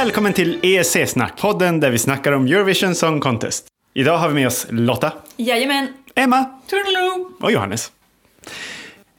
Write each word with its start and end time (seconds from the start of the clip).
Välkommen 0.00 0.32
till 0.32 0.58
EEC-snack, 0.62 1.40
podden 1.40 1.80
där 1.80 1.90
vi 1.90 1.98
snackar 1.98 2.32
om 2.32 2.46
Eurovision 2.46 2.94
Song 2.94 3.20
Contest. 3.20 3.66
Idag 3.94 4.18
har 4.18 4.28
vi 4.28 4.34
med 4.34 4.46
oss 4.46 4.66
Lotta, 4.70 5.12
Jajamän. 5.36 5.88
Emma 6.14 6.44
Toodaloo. 6.66 7.32
och 7.40 7.52
Johannes. 7.52 7.92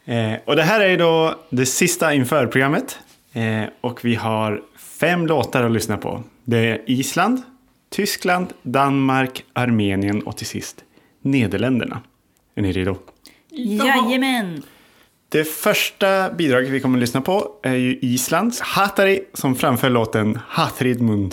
Eh, 0.06 0.34
och 0.46 0.56
det 0.56 0.64
här 0.64 0.82
är 0.82 0.98
då 0.98 1.36
det 1.50 1.66
sista 1.66 2.14
inför 2.14 2.48
programmet. 2.48 3.00
Eh, 3.34 3.64
och 3.82 4.06
vi 4.06 4.16
har 4.16 4.62
fem 5.00 5.28
låtar 5.28 5.64
att 5.64 5.72
lyssna 5.72 5.98
på. 5.98 6.24
Det 6.44 6.58
är 6.58 6.82
Island, 6.86 7.42
Tyskland, 7.90 8.54
Danmark, 8.62 9.44
Armenien 9.54 10.22
och 10.22 10.38
till 10.38 10.48
sist 10.48 10.84
Nederländerna. 11.22 12.02
Är 12.56 12.62
ni 12.62 12.72
redo? 12.72 12.98
Jajamän. 13.50 14.64
Det 15.32 15.44
första 15.44 16.30
bidraget 16.32 16.70
vi 16.70 16.80
kommer 16.80 16.98
att 16.98 17.02
lyssna 17.02 17.22
på 17.22 17.60
är 17.64 17.76
ju 17.76 18.00
Islands 18.02 18.62
Hatari 18.62 19.22
som 19.34 19.56
framför 19.56 19.90
låten 19.90 20.40
Hatrid 20.48 21.02
mun 21.02 21.32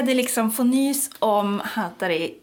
började 0.00 0.14
liksom 0.22 0.50
få 0.50 0.64
nys 0.64 1.10
om 1.18 1.60
Hatari 1.64 2.34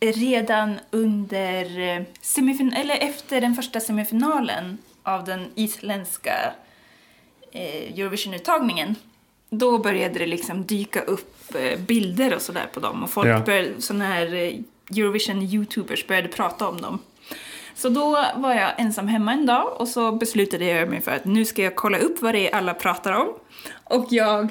redan 0.00 0.78
under 0.90 1.78
eh, 1.80 2.02
semifin- 2.22 2.74
eller 2.76 2.96
efter 2.96 3.40
den 3.40 3.54
första 3.54 3.80
semifinalen 3.80 4.78
av 5.02 5.24
den 5.24 5.46
isländska 5.54 6.52
eh, 7.52 7.98
Eurovision-uttagningen. 7.98 8.94
Då 9.50 9.78
började 9.78 10.18
det 10.18 10.26
liksom 10.26 10.66
dyka 10.66 11.00
upp 11.00 11.54
eh, 11.54 11.78
bilder 11.78 12.34
och 12.34 12.42
sådär 12.42 12.66
på 12.74 12.80
dem 12.80 13.02
och 13.04 13.10
folk 13.10 13.28
Ja. 13.28 13.40
började, 13.40 13.82
såna 13.82 14.04
här 14.04 14.34
eh, 14.34 14.54
Eurovision-youtubers 14.90 16.06
började 16.06 16.28
prata 16.28 16.68
om 16.68 16.80
dem. 16.80 16.98
Så 17.74 17.88
då 17.88 18.24
var 18.36 18.54
jag 18.54 18.80
ensam 18.80 19.08
hemma 19.08 19.32
en 19.32 19.46
dag 19.46 19.80
och 19.80 19.88
så 19.88 20.12
beslutade 20.12 20.64
jag 20.64 20.88
mig 20.88 21.00
för 21.00 21.10
att 21.10 21.24
nu 21.24 21.44
ska 21.44 21.62
jag 21.62 21.76
kolla 21.76 21.98
upp 21.98 22.22
vad 22.22 22.34
det 22.34 22.50
är 22.50 22.54
alla 22.56 22.74
pratar 22.74 23.12
om. 23.12 23.28
Och 23.84 24.06
jag 24.10 24.50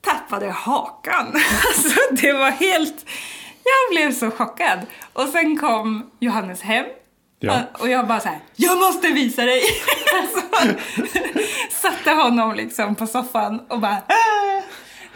tappade 0.00 0.50
hakan. 0.50 1.26
Alltså 1.68 2.00
det 2.10 2.32
var 2.32 2.50
helt... 2.50 3.04
Jag 3.64 3.96
blev 3.96 4.12
så 4.14 4.30
chockad. 4.30 4.78
Och 5.12 5.28
sen 5.28 5.56
kom 5.56 6.10
Johannes 6.20 6.62
hem 6.62 6.84
Ja. 7.40 7.60
och 7.78 7.88
jag 7.88 8.06
bara 8.06 8.20
så 8.20 8.28
här, 8.28 8.38
jag 8.56 8.78
måste 8.78 9.08
visa 9.08 9.42
dig! 9.42 9.62
så 10.34 10.68
satte 11.70 12.10
honom 12.10 12.54
liksom 12.54 12.94
på 12.94 13.06
soffan 13.06 13.60
och 13.68 13.80
bara 13.80 13.96
"Ah!" 13.96 14.62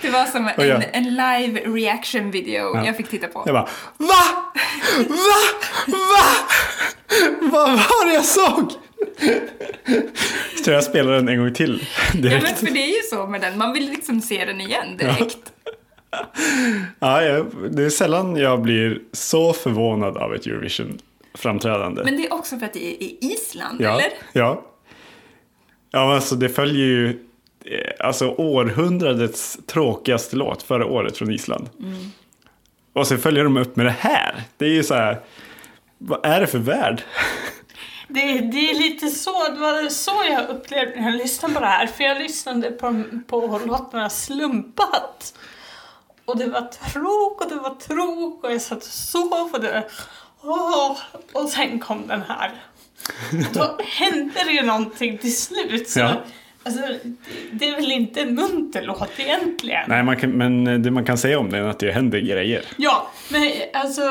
Det 0.01 0.11
var 0.11 0.25
som 0.25 0.51
Och 0.59 0.67
jag- 0.67 0.85
en, 0.93 1.07
en 1.07 1.15
live 1.15 1.61
reaction 1.61 2.31
video 2.31 2.77
Ja. 2.77 2.87
jag 2.87 2.97
fick 2.97 3.09
titta 3.11 3.27
på. 3.29 3.43
Jag 3.47 3.55
bara 3.55 3.69
VA? 3.99 4.53
VA? 5.09 5.41
VA? 5.87 6.25
Vad 7.41 7.71
var 7.71 8.07
det 8.07 8.13
jag 8.15 8.25
såg? 8.25 8.73
Så 10.65 10.71
jag 10.71 10.85
spelar 10.85 11.13
den 11.13 11.29
en 11.29 11.39
gång 11.39 11.55
till 11.55 11.83
Ja, 11.83 12.11
men 12.13 12.23
direkt. 12.23 12.59
för 12.59 12.67
det 12.67 12.83
är 12.83 12.97
ju 12.97 13.03
så 13.11 13.27
med 13.27 13.41
den, 13.41 13.59
man 13.59 13.73
vill 13.73 13.91
liksom 13.91 14.21
se 14.21 14.45
den 14.45 14.61
igen 14.61 14.97
direkt. 14.97 15.39
Ja, 16.99 17.23
jag, 17.23 17.47
det 17.71 17.83
är 17.85 17.91
sällan 17.91 18.37
jag 18.37 18.61
blir 18.63 19.01
så 19.13 19.53
förvånad 19.53 20.17
av 20.17 20.35
ett 20.35 20.47
Eurovision-framträdande. 20.47 22.05
Men 22.05 22.17
det 22.17 22.27
är 22.27 22.33
också 22.33 22.59
för 22.59 22.67
att 22.67 22.73
det 22.73 22.85
är 22.87 23.03
i 23.03 23.19
Island, 23.21 23.81
ja, 23.81 23.91
eller? 23.91 24.09
Ja. 24.33 24.65
Ja, 25.91 26.15
alltså 26.15 26.35
det 26.37 26.49
följer 26.49 26.87
ju 26.87 27.09
eh, 27.65 28.07
alltså 28.07 28.29
århundradets 28.29 29.59
tråkigaste 29.67 30.37
låt 30.37 30.63
förra 30.63 30.87
året 30.87 31.17
från 31.17 31.33
Island. 31.33 31.71
Mm. 31.81 31.99
Och 32.93 33.07
så 33.07 33.17
följer 33.17 33.45
de 33.45 33.57
upp 33.57 33.77
med 33.77 33.87
det 33.87 33.95
här. 33.99 34.35
Det 34.57 34.65
är 34.65 34.71
ju 34.71 34.83
så 34.83 34.95
här, 34.95 35.21
vad 35.99 36.27
är 36.27 36.41
det 36.41 36.47
för 36.47 36.59
värld? 36.59 37.03
Det, 38.15 38.41
det 38.41 38.71
är 38.71 38.75
lite 38.75 39.09
så, 39.09 39.49
det 39.49 39.61
var 39.61 39.89
så 39.89 40.13
jag 40.31 40.49
upplevde 40.49 41.01
när 41.01 41.11
jag 41.11 41.19
lyssnade 41.19 41.55
på 41.55 41.61
det 41.61 41.67
här. 41.67 41.87
För 41.87 42.05
jag 42.05 42.19
lyssnade 42.19 42.71
på, 42.71 43.03
på 43.27 43.61
låtarna 43.67 44.11
slumpat. 44.11 45.35
Och 46.25 46.39
det 46.39 46.47
var 46.47 46.61
tråk 46.61 47.41
och 47.45 47.49
det 47.49 47.55
var 47.57 47.75
tråk 47.75 48.45
och 48.45 48.53
jag 48.53 48.63
satt 48.63 48.79
och 48.79 48.85
sov 48.85 49.51
och 49.53 49.61
det 49.61 49.85
åh, 50.43 50.97
Och 51.33 51.49
sen 51.49 51.79
kom 51.79 52.07
den 52.07 52.23
här. 52.29 52.51
Då 53.55 53.79
hände 53.85 54.45
det 54.47 54.53
ju 54.53 54.63
någonting 54.63 55.19
till 55.19 55.37
slut. 55.37 55.89
Så, 55.89 56.01
Ja. 56.01 56.13
alltså, 56.63 56.81
det, 57.53 57.69
är 57.69 57.75
väl 57.77 57.93
inte 57.93 58.21
en 58.21 58.35
munter 58.35 58.83
låt 58.83 59.11
egentligen. 59.21 59.85
Nej, 59.89 60.03
man 60.03 60.17
kan, 60.17 60.31
men 60.31 60.83
det 60.83 60.91
man 60.91 61.05
kan 61.05 61.19
säga 61.19 61.39
om 61.39 61.51
det 61.51 61.59
är 61.59 61.63
att 61.63 61.79
det 61.79 61.93
händer 61.93 62.19
grejer. 62.19 62.63
Ja, 62.77 63.11
men 63.31 63.53
alltså 63.75 64.03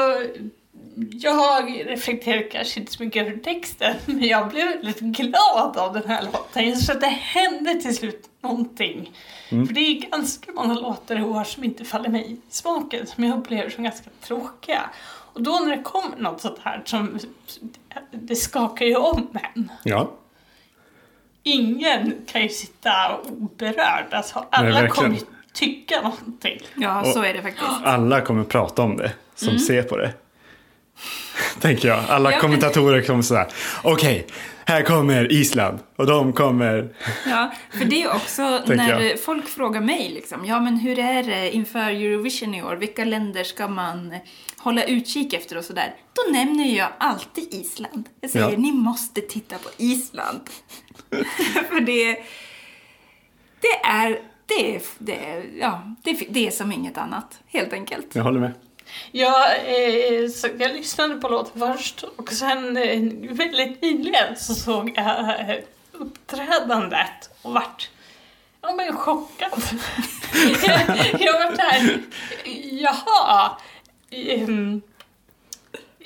jag 1.11 1.83
reflekterar 1.87 2.51
kanske 2.51 2.79
inte 2.79 2.91
så 2.91 3.03
mycket 3.03 3.27
över 3.27 3.37
texten, 3.37 3.95
men 4.05 4.23
jag 4.23 4.49
blev 4.49 4.67
väldigt 4.67 4.99
glad 4.99 5.77
av 5.77 5.93
den 5.93 6.07
här 6.07 6.23
låten. 6.23 6.69
Jag 6.69 6.79
tror 6.79 6.95
att 6.95 7.01
det 7.01 7.07
hände 7.07 7.73
till 7.81 7.95
slut 7.95 8.29
någonting. 8.41 9.11
För 9.49 9.73
det 9.73 9.79
är 9.81 10.09
ganska 10.11 10.51
många 10.51 10.73
låtar 10.73 11.19
i 11.19 11.21
år 11.23 11.43
som 11.43 11.63
inte 11.63 11.85
faller 11.85 12.09
mig 12.09 12.31
i 12.31 12.37
smaken, 12.49 13.07
som 13.07 13.23
jag 13.23 13.37
upplever 13.39 13.69
som 13.69 13.83
ganska 13.83 14.09
tråkiga. 14.23 14.81
Och 15.33 15.41
då 15.43 15.51
när 15.51 15.75
det 15.77 15.83
kommer 15.83 16.17
något 16.17 16.41
sånt 16.41 16.59
här 16.63 16.81
som, 16.85 17.19
det 18.11 18.35
skakar 18.35 18.85
ju 18.85 18.95
om 18.95 19.37
en. 19.53 19.71
Ja. 19.83 20.11
Ingen 21.43 22.13
kan 22.25 22.41
ju 22.41 22.49
sitta 22.49 23.17
oberörd, 23.29 24.05
alltså 24.11 24.45
alla 24.49 24.87
kommer 24.87 25.15
ju 25.15 25.21
tycka 25.53 26.01
någonting. 26.01 26.59
Ja, 26.75 27.01
Och- 27.01 27.07
så 27.07 27.23
är 27.23 27.33
det 27.33 27.41
faktiskt. 27.41 27.65
Alla 27.83 28.21
kommer 28.21 28.43
prata 28.43 28.81
om 28.81 28.97
det, 28.97 29.11
som 29.35 29.59
ser 29.59 29.83
på 29.83 29.97
det. 29.97 30.13
Tänker 31.59 31.87
jag. 31.87 31.99
Alla 32.09 32.29
Ja, 32.29 32.35
men- 32.35 32.41
kommentatorer 32.41 33.01
kommer 33.01 33.21
sådär. 33.21 33.47
Okej, 33.83 34.27
här 34.65 34.81
kommer 34.81 35.31
Island. 35.31 35.79
Och 35.95 36.07
de 36.07 36.33
kommer... 36.33 36.89
Ja, 37.25 37.51
för 37.77 37.85
det 37.85 38.03
är 38.03 38.15
också 38.15 38.41
när 38.67 39.01
jag. 39.09 39.19
folk 39.23 39.47
frågar 39.47 39.81
mig 39.81 40.09
liksom, 40.09 40.45
ja 40.45 40.59
men 40.59 40.77
hur 40.77 40.99
är 40.99 41.23
det 41.23 41.51
inför 41.51 41.79
Eurovision 41.79 42.55
i 42.55 42.63
år? 42.63 42.75
Vilka 42.75 43.05
länder 43.05 43.43
ska 43.43 43.67
man 43.67 44.15
hålla 44.57 44.83
utkik 44.83 45.33
efter 45.33 45.57
och 45.57 45.65
sådär? 45.65 45.93
Då 46.13 46.33
nämner 46.33 46.65
jag 46.77 46.87
alltid 46.97 47.53
Island. 47.53 48.09
Jag 48.21 48.29
säger, 48.31 48.49
Ja. 48.51 48.57
ni 48.57 48.71
måste 48.71 49.21
titta 49.21 49.57
på 49.57 49.69
Island. 49.77 50.41
för 51.69 51.79
det, 51.79 52.13
det 53.61 53.75
är, 53.83 54.19
det 54.45 54.75
är, 54.75 54.81
det 54.97 55.25
är, 55.25 55.45
ja, 55.59 55.95
det, 56.03 56.13
det 56.29 56.47
är 56.47 56.51
som 56.51 56.71
inget 56.71 56.97
annat, 56.97 57.39
helt 57.47 57.73
enkelt. 57.73 58.15
Jag 58.15 58.23
håller 58.23 58.39
med. 58.39 58.51
Jag, 59.11 59.51
eh, 59.55 60.29
så 60.29 60.47
jag 60.59 60.71
lyssnade 60.71 61.15
på 61.15 61.27
låten 61.29 61.59
först 61.75 62.03
och 62.15 62.31
sen 62.31 62.77
eh, 62.77 62.99
väldigt 63.35 63.81
nyligen 63.81 64.35
så 64.37 64.53
såg 64.53 64.93
jag 64.95 65.29
eh, 65.39 65.55
uppträdandet 65.91 67.29
och 67.41 67.53
vart 67.53 67.89
ja, 68.61 68.73
men 68.75 68.97
chockad. 68.97 69.51
jag, 70.63 70.81
jag 71.21 71.33
var 71.33 71.55
där, 71.57 71.99
jaha. 72.71 73.57
ehm, 74.11 74.81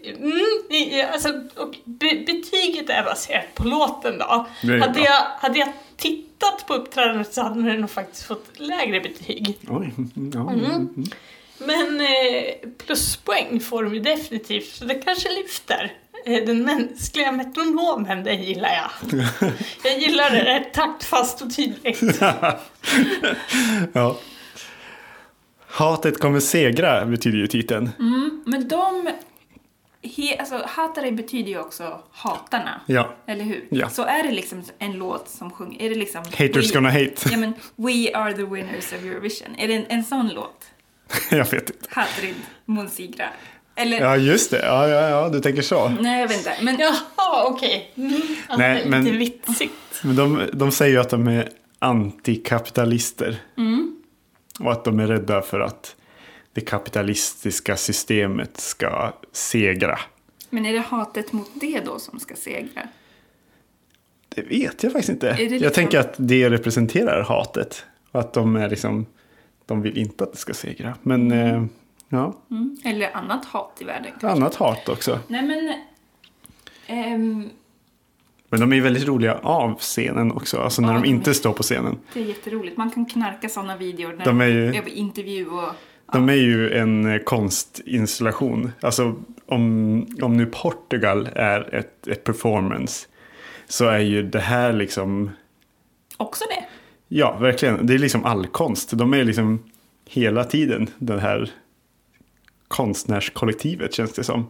Mm, 0.08 1.12
alltså, 1.14 1.30
och 1.56 1.76
be, 1.84 2.24
betyget 2.28 2.90
är 2.90 3.04
baserat 3.04 3.56
på 3.56 3.64
låten 3.64 4.18
då. 4.18 4.48
Hade 4.82 5.00
jag, 5.00 5.22
hade 5.40 5.60
jag 5.60 5.74
tittat 5.98 6.68
på 6.68 6.74
uppträdandet 6.74 7.34
så 7.34 7.42
hade 7.42 7.62
den 7.62 7.82
nog 7.82 7.90
faktiskt 7.90 8.24
fått 8.24 8.46
lägre 8.60 9.00
betyg. 9.00 9.58
Oj. 9.68 9.94
Ja. 10.34 10.52
Mm. 10.52 11.06
Men 11.58 12.02
eh, 12.02 12.70
pluspoäng 12.86 13.60
får 13.60 13.84
de 13.84 13.94
ju 13.94 14.00
definitivt, 14.00 14.68
så 14.68 14.86
det 14.86 14.96
kanske 14.96 15.30
lyfter. 15.30 15.94
Eh, 16.26 16.46
den 16.46 16.64
mänskliga 16.64 17.32
metronomen, 17.32 18.24
det 18.24 18.34
gillar 18.34 18.70
jag. 18.70 19.22
Jag 19.84 20.00
gillar 20.00 20.32
det, 20.32 20.44
det 20.44 20.52
är 20.52 20.64
taktfast 20.74 21.42
och 21.42 21.56
tydligt. 21.56 22.02
ja. 23.94 24.18
Hatet 25.68 26.20
kommer 26.20 26.40
segra 26.40 27.06
betyder 27.06 27.38
ju 27.38 27.48
titeln. 27.48 27.90
Mm, 28.00 28.44
men 28.46 28.68
de, 28.68 29.10
he, 30.02 30.38
alltså 30.40 30.62
hatare 30.66 31.12
betyder 31.12 31.50
ju 31.50 31.60
också 31.60 32.00
hatarna. 32.12 32.82
Ja. 32.86 33.16
Eller 33.28 33.44
hur? 33.44 33.68
Ja. 33.70 33.90
Så 33.90 34.04
är 34.04 34.24
det 34.24 34.32
liksom 34.32 34.64
en 34.80 34.92
låt 34.92 35.30
som 35.30 35.52
sjunger, 35.52 35.82
är 35.82 35.90
det 35.90 35.96
liksom... 35.96 36.24
Haters 36.38 36.72
we, 36.72 36.74
gonna 36.74 36.90
hate. 36.90 37.16
Ja 37.32 37.38
men, 37.38 37.54
We 37.76 38.14
are 38.14 38.34
the 38.34 38.44
winners 38.44 38.94
of 38.94 39.04
Eurovision. 39.04 39.56
Är 39.58 39.68
det 39.68 39.74
en, 39.74 39.86
en 39.88 40.04
sån 40.04 40.30
låt? 40.30 40.66
jag 41.32 41.52
vet 41.52 41.70
inte. 41.70 41.88
Hadrid 41.90 42.36
Munsigra. 42.66 43.30
Eller, 43.76 44.00
Ja, 44.02 44.18
just 44.18 44.52
det. 44.52 44.66
Ja, 44.66 44.88
ja, 44.88 45.10
ja, 45.10 45.30
du 45.30 45.40
tänker 45.40 45.62
så. 45.62 45.90
nej 45.90 46.22
jag 46.22 46.28
vet 46.28 46.38
inte. 46.38 46.54
Men 46.62 46.78
Jaha, 46.80 47.46
okej. 47.48 47.92
Mm, 47.96 48.14
alltså, 48.14 48.58
Nej, 48.58 48.76
det 48.76 48.82
är 48.82 48.90
men- 48.90 49.04
lite 49.06 49.18
vitsigt. 49.18 49.74
Men 50.04 50.16
de, 50.16 50.42
de 50.54 50.72
säger 50.72 50.92
ju 50.94 51.00
att 51.02 51.10
de 51.10 51.28
är 51.28 51.50
antikapitalister. 51.80 53.38
Och 54.60 54.72
att 54.72 54.84
de 54.86 55.00
är 55.00 55.08
rädda 55.08 55.42
för 55.42 55.60
att 55.60 55.96
det 56.54 56.62
kapitalistiska 56.62 57.78
systemet 57.78 58.58
ska 58.60 59.14
segra. 59.32 60.00
Men 60.50 60.66
är 60.66 60.74
det 60.74 60.80
hatet 60.80 61.32
mot 61.34 61.50
det 61.54 61.80
då 61.86 62.00
som 62.00 62.20
ska 62.20 62.36
segra? 62.36 62.88
Det 64.36 64.42
vet 64.42 64.84
jag 64.84 64.92
faktiskt 64.92 65.10
inte. 65.10 65.34
det 65.34 65.44
Jag 65.44 65.52
liksom- 65.52 65.72
tänker 65.72 66.00
att 66.00 66.14
det 66.18 66.50
representerar 66.50 67.24
hatet. 67.24 67.86
Och 68.12 68.20
att 68.20 68.34
de 68.34 68.56
är 68.56 68.70
liksom, 68.70 69.06
de 69.66 69.82
vill 69.82 69.98
inte 69.98 70.24
att 70.24 70.32
det 70.32 70.38
ska 70.38 70.54
segra. 70.54 70.96
Men 71.02 71.32
eh, 71.32 71.66
ja, 72.10 72.34
Mm. 72.52 72.78
Eller 72.86 73.16
annat 73.18 73.46
hat 73.46 73.78
i 73.80 73.84
världen 73.84 74.12
kanske? 74.12 74.28
annat 74.28 74.56
hat 74.56 74.90
också. 74.90 75.20
Nej 75.28 75.42
men... 75.44 75.74
ehm, 76.88 77.50
Men 78.50 78.60
de 78.60 78.74
är 78.74 78.82
väldigt 78.82 79.08
roliga 79.08 79.34
av 79.38 79.78
scenen 79.80 80.32
också. 80.32 80.58
Alltså 80.60 80.82
när 80.82 80.90
Ja, 80.90 80.94
de 80.94 81.02
de 81.04 81.10
är- 81.10 81.14
inte 81.16 81.34
står 81.34 81.54
på 81.54 81.64
scenen. 81.64 81.98
det 82.14 82.20
är 82.20 82.26
jätteroligt. 82.26 82.78
Man 82.78 82.92
kan 82.92 83.06
knarka 83.06 83.50
sådana 83.50 83.78
videor 83.78 84.14
när 84.14 84.26
De 84.26 84.42
är 84.42 84.46
ju- 84.48 84.82
på 84.82 84.90
intervju 84.90 85.48
och... 85.50 85.70
De 86.14 86.30
är 86.30 86.34
ju 86.34 86.72
en 86.78 87.06
eh, 87.14 87.18
konstinstallation. 87.20 88.72
Alltså 88.82 89.16
om, 89.46 90.08
om 90.22 90.38
nu 90.38 90.46
Portugal 90.46 91.30
är 91.36 91.76
ett, 91.76 92.08
ett 92.08 92.24
performance. 92.24 93.08
Så 93.68 93.86
är 93.88 94.00
ju 94.00 94.24
det 94.24 94.40
här 94.40 94.74
liksom, 94.74 95.32
Också 96.18 96.44
det 96.50 96.66
ja 97.08 97.38
verkligen, 97.38 97.88
det 97.88 97.94
är 97.94 97.98
liksom 97.98 98.26
all 98.26 98.48
konst. 98.48 98.92
De 98.92 99.14
är 99.14 99.24
liksom 99.24 99.72
hela 100.06 100.44
tiden 100.44 100.90
det 100.98 101.20
här 101.20 101.52
konstnärskollektivet 102.68 103.94
känns 103.94 104.14
det 104.14 104.24
som. 104.24 104.48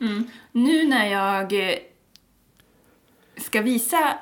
Mm. 0.00 0.24
Nu 0.52 0.88
när 0.88 1.06
jag 1.06 1.52
eh, 1.52 1.78
ska 3.36 3.62
visa... 3.62 4.18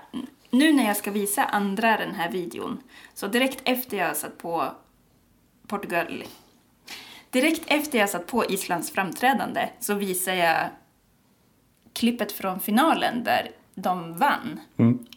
Nu 0.50 0.72
när 0.72 0.86
jag 0.86 0.96
ska 0.96 1.10
visa 1.10 1.44
andra 1.44 1.96
den 1.96 2.14
här 2.14 2.30
videon, 2.30 2.78
så 3.14 3.26
direkt 3.26 3.60
efter 3.64 3.96
jag 3.96 4.16
satt 4.16 4.38
på 4.38 4.72
Portugal... 5.66 6.24
Direkt 7.30 7.62
efter 7.66 7.98
jag 7.98 8.10
satt 8.10 8.26
på 8.26 8.44
Islands 8.44 8.90
framträdande 8.90 9.68
så 9.80 9.94
visar 9.94 10.34
jag 10.34 10.68
klippet 11.92 12.32
från 12.32 12.60
finalen 12.60 13.24
där 13.24 13.50
de 13.82 14.18
vann 14.18 14.60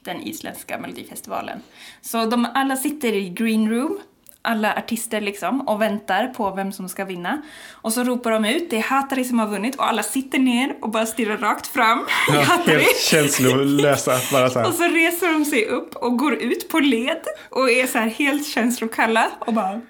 den 0.04 0.22
isländska 0.22 0.78
melodifestivalen. 0.78 1.60
Så 2.02 2.26
de 2.26 2.48
alla 2.54 2.76
sitter 2.76 3.14
i 3.14 3.30
green 3.30 3.70
room, 3.70 4.00
alla 4.42 4.74
artister 4.76 5.22
liksom, 5.22 5.62
och 5.62 5.82
väntar 5.82 6.28
på 6.28 6.52
vem 6.56 6.72
som 6.72 6.90
ska 6.90 7.06
vinna. 7.06 7.42
Och 7.72 7.94
så 7.94 8.04
ropar 8.04 8.32
de 8.32 8.46
ut, 8.46 8.70
det 8.70 8.78
är 8.78 8.82
Hatari 8.84 9.24
som 9.24 9.40
har 9.40 9.48
vunnit, 9.48 9.76
och 9.76 9.88
alla 9.88 10.04
sitter 10.04 10.40
ner 10.40 10.76
och 10.82 10.90
bara 10.90 11.06
stirrar 11.06 11.38
rakt 11.38 11.68
fram. 11.68 12.00
i 12.00 12.04
Ja, 12.36 12.42
Hatari. 12.42 12.74
helt 12.78 12.98
känslolösa. 13.00 14.12
Bara 14.32 14.50
så 14.50 14.60
Och 14.60 14.66
här. 14.66 14.72
så 14.72 14.84
reser 14.84 15.34
de 15.34 15.46
sig 15.46 15.66
upp 15.66 15.96
och 15.96 16.18
går 16.18 16.34
ut 16.34 16.70
på 16.70 16.80
led 16.80 17.22
och 17.50 17.72
är 17.72 17.88
så 17.88 17.98
här 17.98 18.08
helt 18.10 18.48
känslokalla 18.48 19.32
och 19.40 19.54
bara 19.54 19.82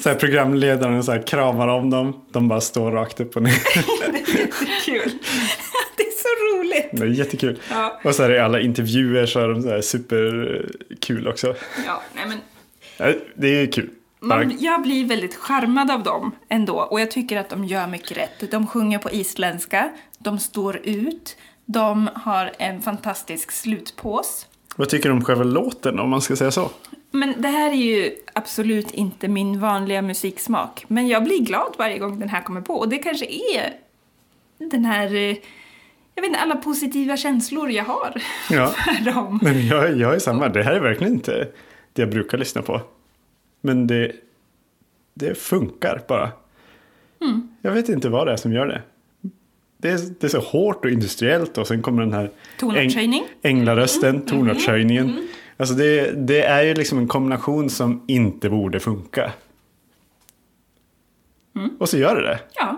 Så 0.00 0.08
här 0.08 0.16
programledaren 0.16 1.04
så 1.04 1.12
här 1.12 1.26
kramar 1.26 1.68
om 1.68 1.90
dem. 1.90 2.24
De 2.32 2.48
bara 2.48 2.60
står 2.60 2.90
rakt 2.92 3.20
upp 3.20 3.36
och 3.36 3.42
ner. 3.42 3.52
det 4.12 4.18
är 4.42 4.52
så 4.52 4.64
roligt. 6.82 7.00
Det 7.00 7.06
är 7.06 7.06
jättekul. 7.06 7.58
Ja. 7.70 8.00
Och 8.04 8.14
så 8.14 8.22
är 8.22 8.28
det 8.28 8.36
i 8.36 8.38
alla 8.38 8.60
intervjuer 8.60 9.26
så 9.26 9.40
är 9.40 9.48
de 9.48 9.62
så 9.62 9.68
här 9.68 9.80
superkul 9.80 11.28
också. 11.28 11.54
Ja, 11.86 12.02
nej 12.14 12.24
men 12.28 12.38
Ja, 12.98 13.12
Det 13.34 13.48
är 13.48 13.72
kul. 13.72 13.90
Man, 14.20 14.56
jag 14.60 14.82
blir 14.82 15.04
väldigt 15.04 15.34
charmad 15.34 15.90
av 15.90 16.02
dem 16.02 16.32
ändå 16.48 16.74
och 16.74 17.00
jag 17.00 17.10
tycker 17.10 17.36
att 17.36 17.50
de 17.50 17.64
gör 17.64 17.86
mycket 17.86 18.16
rätt. 18.16 18.50
De 18.50 18.66
sjunger 18.66 18.98
på 18.98 19.10
isländska, 19.10 19.90
de 20.18 20.38
står 20.38 20.80
ut, 20.84 21.36
de 21.64 22.10
har 22.14 22.52
en 22.58 22.82
fantastisk 22.82 23.52
slutpås. 23.52 24.46
Vad 24.76 24.88
tycker 24.88 25.08
du 25.08 25.14
om 25.14 25.24
själva 25.24 25.44
låten 25.44 25.98
om 25.98 26.10
man 26.10 26.22
ska 26.22 26.36
säga 26.36 26.50
så? 26.50 26.70
Men 27.10 27.42
det 27.42 27.48
här 27.48 27.70
är 27.70 27.74
ju 27.74 28.10
absolut 28.32 28.90
inte 28.90 29.28
min 29.28 29.60
vanliga 29.60 30.02
musiksmak. 30.02 30.84
Men 30.88 31.08
jag 31.08 31.24
blir 31.24 31.38
glad 31.38 31.74
varje 31.78 31.98
gång 31.98 32.18
den 32.18 32.28
här 32.28 32.42
kommer 32.42 32.60
på. 32.60 32.74
Och 32.74 32.88
det 32.88 32.98
kanske 32.98 33.26
är 33.26 33.72
den 34.58 34.84
här... 34.84 35.36
Jag 36.18 36.22
vet 36.22 36.28
inte, 36.28 36.40
alla 36.40 36.56
positiva 36.56 37.16
känslor 37.16 37.70
jag 37.70 37.84
har 37.84 38.22
Ja. 38.50 38.66
för 38.66 39.04
dem. 39.12 39.38
Men 39.42 39.66
jag, 39.66 39.96
jag 39.96 40.14
är 40.14 40.18
samma. 40.18 40.48
Det 40.48 40.62
här 40.62 40.72
är 40.72 40.80
verkligen 40.80 41.12
inte 41.12 41.48
det 41.92 42.02
jag 42.02 42.10
brukar 42.10 42.38
lyssna 42.38 42.62
på. 42.62 42.80
Men 43.60 43.86
det, 43.86 44.12
det 45.14 45.38
funkar 45.38 46.02
bara. 46.08 46.30
Mm. 47.22 47.48
Jag 47.62 47.72
vet 47.72 47.88
inte 47.88 48.08
vad 48.08 48.26
det 48.26 48.32
är 48.32 48.36
som 48.36 48.52
gör 48.52 48.66
det. 48.66 48.82
Det 49.78 49.88
är, 49.88 49.98
det 50.20 50.26
är 50.26 50.28
så 50.28 50.40
hårt 50.40 50.84
och 50.84 50.90
industriellt 50.90 51.58
och 51.58 51.66
sen 51.66 51.82
kommer 51.82 52.02
den 52.02 52.12
här 52.12 52.30
Tonartshöjning. 52.58 53.24
änglarösten, 53.42 54.10
Mm. 54.14 54.26
tonartshöjningen. 54.26 55.28
Alltså 55.56 55.74
det, 55.74 56.10
det 56.26 56.42
är 56.42 56.62
ju 56.62 56.74
liksom 56.74 56.98
en 56.98 57.08
kombination 57.08 57.70
som 57.70 58.04
inte 58.08 58.50
borde 58.50 58.80
funka. 58.80 59.32
Mm. 61.56 61.70
Och 61.78 61.88
så 61.88 61.98
gör 61.98 62.16
det 62.16 62.22
det. 62.28 62.40
Ja. 62.54 62.77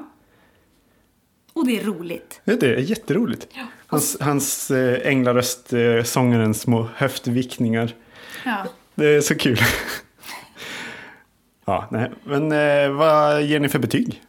Och 1.53 1.67
det 1.67 1.79
är 1.79 1.85
roligt. 1.85 2.41
Det 2.45 2.63
är 2.63 2.77
jätteroligt. 2.77 3.49
Hans, 3.87 4.17
hans 4.21 4.71
eh, 4.71 5.09
änglaröst, 5.09 5.73
eh, 5.73 6.03
sångarens 6.03 6.61
små 6.61 6.89
höftvickningar. 6.97 7.95
Ja. 8.45 8.67
Det 8.95 9.07
är 9.07 9.21
så 9.21 9.35
kul. 9.35 9.59
ja, 11.65 11.89
nej. 11.91 12.11
Men 12.25 12.53
eh, 12.53 12.91
vad 12.97 13.43
ger 13.43 13.61
ni 13.61 13.69
för 13.69 13.79
betyg? 13.79 14.23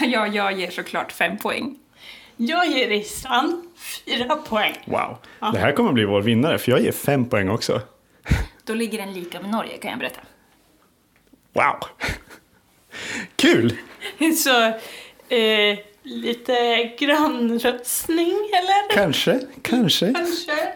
ja, 0.00 0.26
jag 0.26 0.52
ger 0.58 0.70
såklart 0.70 1.12
fem 1.12 1.38
poäng. 1.38 1.78
Jag 2.36 2.66
ger 2.66 2.90
Island 2.90 3.62
fyra 3.76 4.36
poäng. 4.36 4.74
Wow. 4.84 5.18
Det 5.52 5.58
här 5.58 5.72
kommer 5.72 5.92
bli 5.92 6.04
vår 6.04 6.20
vinnare, 6.20 6.58
för 6.58 6.72
jag 6.72 6.80
ger 6.80 6.92
fem 6.92 7.24
poäng 7.24 7.48
också. 7.48 7.80
Då 8.64 8.74
ligger 8.74 8.98
den 8.98 9.12
lika 9.12 9.40
med 9.40 9.50
Norge 9.50 9.76
kan 9.76 9.90
jag 9.90 9.98
berätta. 9.98 10.20
Wow. 11.52 11.84
Kul! 13.36 13.76
Så 14.36 14.72
eh, 15.28 15.78
lite 16.02 16.84
grannröstning 16.98 18.34
eller? 18.52 18.94
Kanske, 18.94 19.40
kanske. 19.62 20.12
Kanske. 20.12 20.72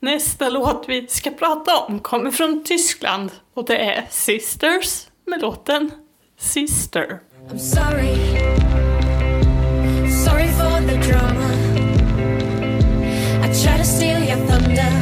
Nästa 0.00 0.48
låt 0.48 0.84
vi 0.88 1.06
ska 1.08 1.30
prata 1.30 1.78
om 1.78 2.00
kommer 2.00 2.30
från 2.30 2.64
Tyskland 2.64 3.30
och 3.54 3.64
det 3.64 3.76
är 3.76 4.06
Sisters 4.10 5.06
med 5.26 5.40
låten 5.40 5.90
Sister. 6.38 7.20
I'm 7.50 7.58
sorry. 7.58 8.16
Sorry 10.24 10.48
for 10.48 10.80
the 10.88 10.96
drama. 11.08 11.48
I 13.44 13.52
try 13.62 13.78
to 13.78 13.84
steal 13.84 14.22
your 14.22 14.46
thunder. 14.46 14.92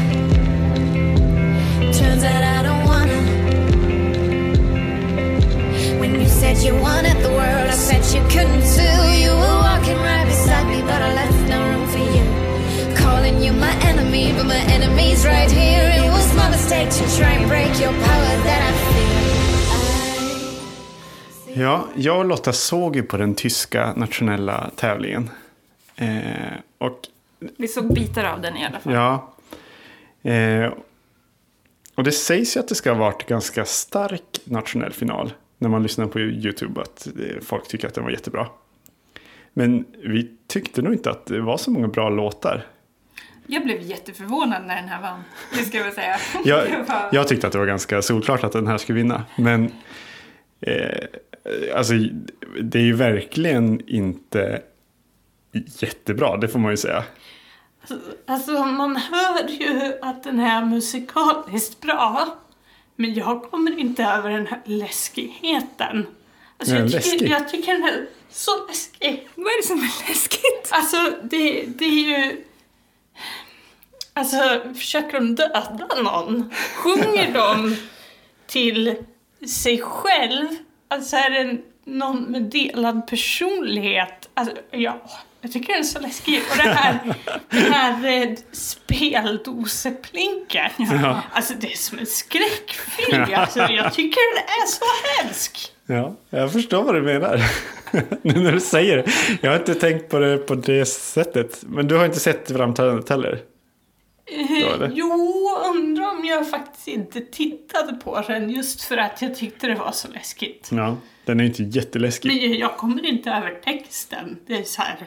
Turns 1.92 2.24
out 2.24 2.42
I 2.44 2.62
don't 2.62 2.89
said 6.40 6.56
you 6.66 6.74
wanted 6.80 7.16
the 7.26 7.28
world, 7.38 7.66
I 7.74 7.76
said 7.88 8.02
you 8.14 8.22
couldn't 8.34 8.64
too. 8.76 8.98
You 9.24 9.30
were 9.42 9.58
walking 9.68 9.98
right 10.08 10.26
beside 10.32 10.66
me, 10.72 10.80
but 10.90 11.00
I 11.08 11.10
left 11.20 11.40
no 11.52 11.58
room 11.68 11.86
for 11.94 12.02
you. 12.16 12.24
Calling 12.96 13.36
you 13.44 13.52
my 13.52 13.74
enemy, 13.90 14.32
but 14.36 14.46
my 14.46 14.62
enemy's 14.76 15.24
right 15.24 15.50
here. 15.50 15.86
It 16.04 16.10
was 16.16 16.28
my 16.36 16.48
mistake 16.50 16.90
to 16.98 17.04
try 17.18 17.32
and 17.38 17.46
break 17.48 17.72
your 17.82 17.92
power 17.92 18.32
that 18.46 18.60
I 18.70 18.72
feel. 18.72 19.10
Ja, 21.54 21.84
jag 21.96 22.18
och 22.18 22.24
Lotta 22.24 22.52
såg 22.52 22.96
ju 22.96 23.02
på 23.02 23.16
den 23.16 23.34
tyska 23.34 23.92
nationella 23.96 24.70
tävlingen. 24.76 25.30
Eh, 25.96 26.08
och 26.78 26.98
Vi 27.58 27.68
såg 27.68 27.94
bitar 27.94 28.24
av 28.24 28.40
den 28.40 28.56
i 28.56 28.64
alla 28.66 28.80
fall. 28.80 28.92
ja. 28.92 29.32
Eh, 30.30 30.72
och 31.94 32.04
det 32.04 32.12
sägs 32.12 32.56
ju 32.56 32.60
att 32.60 32.68
det 32.68 32.74
ska 32.74 32.90
ha 32.90 32.98
varit 32.98 33.26
ganska 33.26 33.64
stark 33.64 34.40
nationell 34.44 34.92
final. 34.92 35.32
När 35.60 35.68
man 35.68 35.82
lyssnar 35.82 36.06
på 36.06 36.20
YouTube 36.20 36.80
att 36.80 37.08
folk 37.42 37.68
tycker 37.68 37.88
att 37.88 37.94
den 37.94 38.04
var 38.04 38.10
jättebra. 38.10 38.46
Men 39.52 39.84
vi 40.04 40.30
tyckte 40.46 40.82
nog 40.82 40.92
inte 40.92 41.10
att 41.10 41.26
det 41.26 41.40
var 41.40 41.56
så 41.56 41.70
många 41.70 41.88
bra 41.88 42.08
låtar. 42.08 42.66
Jag 43.46 43.64
blev 43.64 43.82
jätteförvånad 43.82 44.66
när 44.66 44.76
den 44.76 44.88
här 44.88 45.02
vann. 45.02 45.22
Det 45.52 45.64
ska 45.64 45.78
jag 45.78 45.92
säga. 45.92 46.16
Jag, 46.44 46.86
jag 47.12 47.28
tyckte 47.28 47.46
att 47.46 47.52
det 47.52 47.58
var 47.58 47.66
ganska 47.66 48.02
solklart 48.02 48.44
att 48.44 48.52
den 48.52 48.66
här 48.66 48.78
skulle 48.78 48.98
vinna. 48.98 49.24
Men 49.36 49.72
eh, 50.60 51.04
alltså, 51.74 51.94
det 52.62 52.78
är 52.78 52.82
ju 52.82 52.92
verkligen 52.92 53.88
inte 53.88 54.62
jättebra, 55.52 56.36
det 56.36 56.48
får 56.48 56.58
man 56.58 56.70
ju 56.70 56.76
säga. 56.76 57.04
Alltså 58.26 58.64
man 58.64 58.96
hör 58.96 59.48
ju 59.48 59.92
att 60.02 60.24
den 60.24 60.40
är 60.40 60.64
musikaliskt 60.64 61.80
bra. 61.80 62.26
Men 63.00 63.14
jag 63.14 63.42
kommer 63.42 63.78
inte 63.78 64.04
över 64.04 64.30
den 64.30 64.46
här 64.46 64.60
läskigheten. 64.64 66.06
Alltså 66.58 66.74
jag, 66.74 67.02
tycker, 67.02 67.26
jag 67.28 67.48
tycker 67.48 67.72
den 67.72 67.84
är 67.84 68.06
så 68.30 68.66
läskig. 68.66 69.28
Vad 69.34 69.46
är 69.46 69.62
det 69.62 69.66
som 69.66 69.78
är 69.78 70.08
läskigt? 70.08 70.68
Alltså 70.70 70.96
det, 71.22 71.64
det 71.66 71.84
är 71.84 72.24
ju... 72.28 72.44
Alltså 74.14 74.62
försöker 74.74 75.12
de 75.12 75.34
döda 75.34 75.88
någon? 76.02 76.54
Sjunger 76.74 77.32
de 77.32 77.76
till 78.46 78.96
sig 79.48 79.80
själv? 79.80 80.48
Alltså 80.88 81.16
är 81.16 81.30
det 81.30 81.58
någon 81.84 82.22
med 82.22 82.42
delad 82.42 83.06
personlighet? 83.06 84.28
Alltså 84.34 84.56
ja, 84.70 85.00
Jag 85.40 85.52
tycker 85.52 85.72
den 85.72 85.80
är 85.80 85.84
så 85.84 86.00
läskig. 86.00 86.42
Och 86.50 86.56
det 86.56 86.62
här, 86.62 86.98
det 87.50 87.56
här 87.56 88.22
eh, 88.22 88.28
speldoseplinket. 88.52 90.72
Ja. 90.78 91.22
Alltså 91.32 91.54
det 91.60 91.72
är 91.72 91.76
som 91.76 91.98
en 91.98 92.06
skräckfilm. 92.06 93.26
Alltså, 93.34 93.58
jag 93.58 93.94
tycker 93.94 94.34
den 94.34 94.44
är 94.44 94.66
så 94.66 94.84
hemsk. 95.22 95.72
Ja, 95.86 96.14
jag 96.30 96.52
förstår 96.52 96.82
vad 96.82 96.94
du 96.94 97.02
menar. 97.02 97.42
nu 98.22 98.40
när 98.40 98.52
du 98.52 98.60
säger 98.60 98.96
det. 98.96 99.04
Jag 99.40 99.50
har 99.50 99.58
inte 99.58 99.74
tänkt 99.74 100.08
på 100.08 100.18
det 100.18 100.38
på 100.38 100.54
det 100.54 100.86
sättet. 100.86 101.58
Men 101.62 101.88
du 101.88 101.96
har 101.96 102.04
inte 102.04 102.20
sett 102.20 102.52
framträdandet 102.52 103.08
heller? 103.08 103.38
Eh, 104.32 104.72
eller? 104.74 104.92
Jo, 104.94 105.48
jag 106.30 106.50
faktiskt 106.50 106.88
inte 106.88 107.20
tittade 107.20 107.94
på 107.94 108.20
den 108.20 108.50
just 108.50 108.82
för 108.82 108.96
att 108.96 109.22
jag 109.22 109.34
tyckte 109.34 109.66
det 109.66 109.74
var 109.74 109.92
så 109.92 110.08
läskigt. 110.08 110.68
Ja, 110.72 110.96
den 111.24 111.40
är 111.40 111.44
inte 111.44 111.62
jätteläskig. 111.62 112.28
Men 112.28 112.58
jag 112.58 112.76
kommer 112.76 113.06
inte 113.06 113.30
över 113.30 113.50
texten. 113.64 114.38
Det 114.46 114.54
är 114.54 114.62
så 114.62 114.82
här. 114.82 115.06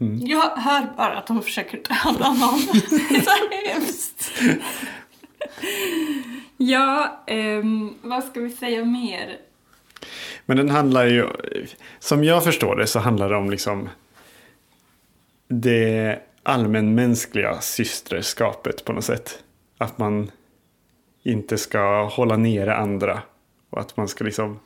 Mm. 0.00 0.26
Jag 0.26 0.56
hör 0.56 0.96
bara 0.96 1.18
att 1.18 1.26
de 1.26 1.42
försöker 1.42 1.76
döda 1.76 2.32
någon. 2.32 2.60
Det 3.08 3.16
är 3.16 3.22
så 3.22 3.70
hemskt. 3.72 4.32
Ja, 6.56 7.22
ehm, 7.26 7.94
vad 8.02 8.24
ska 8.24 8.40
vi 8.40 8.50
säga 8.50 8.84
mer? 8.84 9.38
Men 10.46 10.56
den 10.56 10.70
handlar 10.70 11.06
ju, 11.06 11.28
som 11.98 12.24
jag 12.24 12.44
förstår 12.44 12.76
det 12.76 12.86
så 12.86 12.98
handlar 12.98 13.28
det 13.28 13.36
om 13.36 13.50
liksom 13.50 13.88
det 15.48 16.18
allmänmänskliga 16.44 17.60
systerskapet 17.60 18.84
på 18.84 18.92
något 18.92 19.04
sätt. 19.04 19.42
Att 19.78 19.98
man 19.98 20.30
inte 21.22 21.58
ska 21.58 22.04
hålla 22.04 22.36
nere 22.36 22.74
andra 22.76 23.22
och 23.70 23.80
att 23.80 23.96
man 23.96 24.08
ska 24.08 24.24
liksom 24.24 24.60